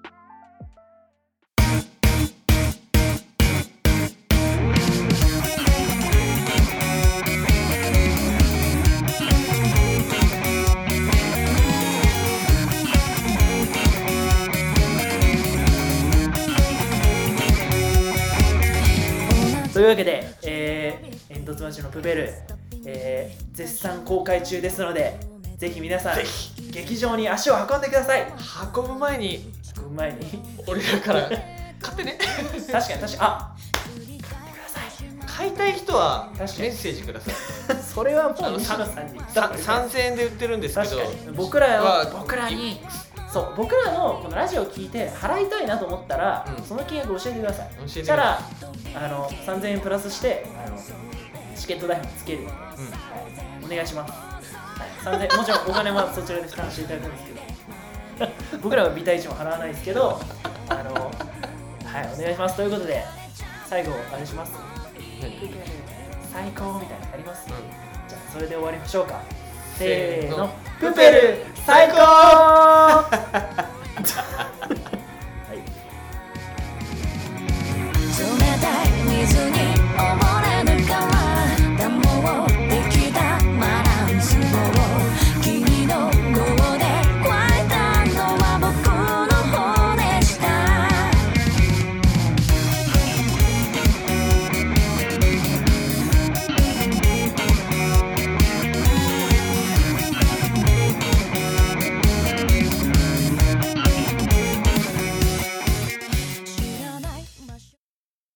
[19.89, 22.33] いうわけで、えー、煙突町のプペル、
[22.85, 25.19] えー絶賛公開中ですので、
[25.57, 26.25] ぜひ皆さんぜ、
[26.71, 28.33] 劇場に足を運んでください。
[28.75, 29.53] 運ぶ前に。
[29.77, 31.29] 運ぶ前に、俺らから。
[31.81, 32.19] 買ってね。
[32.71, 33.57] 確かに確かに、あ
[35.27, 35.51] 買い。
[35.53, 37.35] たい人はメッセージください。
[37.83, 39.21] それはもう西野さんに。
[39.33, 41.03] さ3000円で売ってるんですけど。
[41.35, 42.81] 僕らはは僕らに
[43.33, 46.65] そう僕らのこのラジオを聞いて払いたいなと思ったら、うん。
[46.65, 47.71] その金額教えてください。
[47.83, 48.39] そしたら
[48.95, 50.79] あの3000円プラスしてあの
[51.55, 52.53] チケット代もつける、は
[53.63, 54.13] い、お願いします、
[54.57, 57.39] はい、3000円もちろんお金はそちらで負担していただくんですけど。
[58.63, 60.21] 僕らは微対値も払わないですけど
[60.69, 61.11] あのは
[62.03, 62.57] いお願いします。
[62.57, 63.05] ということで
[63.67, 64.53] 最後あれします。
[66.33, 69.38] 最高みたいなのあります、じゃあそれで終わりましょうか
[69.79, 70.51] せーの。
[70.81, 73.15] プペル最高、 冷
[78.61, 79.57] たい水に
[79.97, 80.91] 溺れぬか
[81.79, 81.95] ダム
[82.27, 82.68] を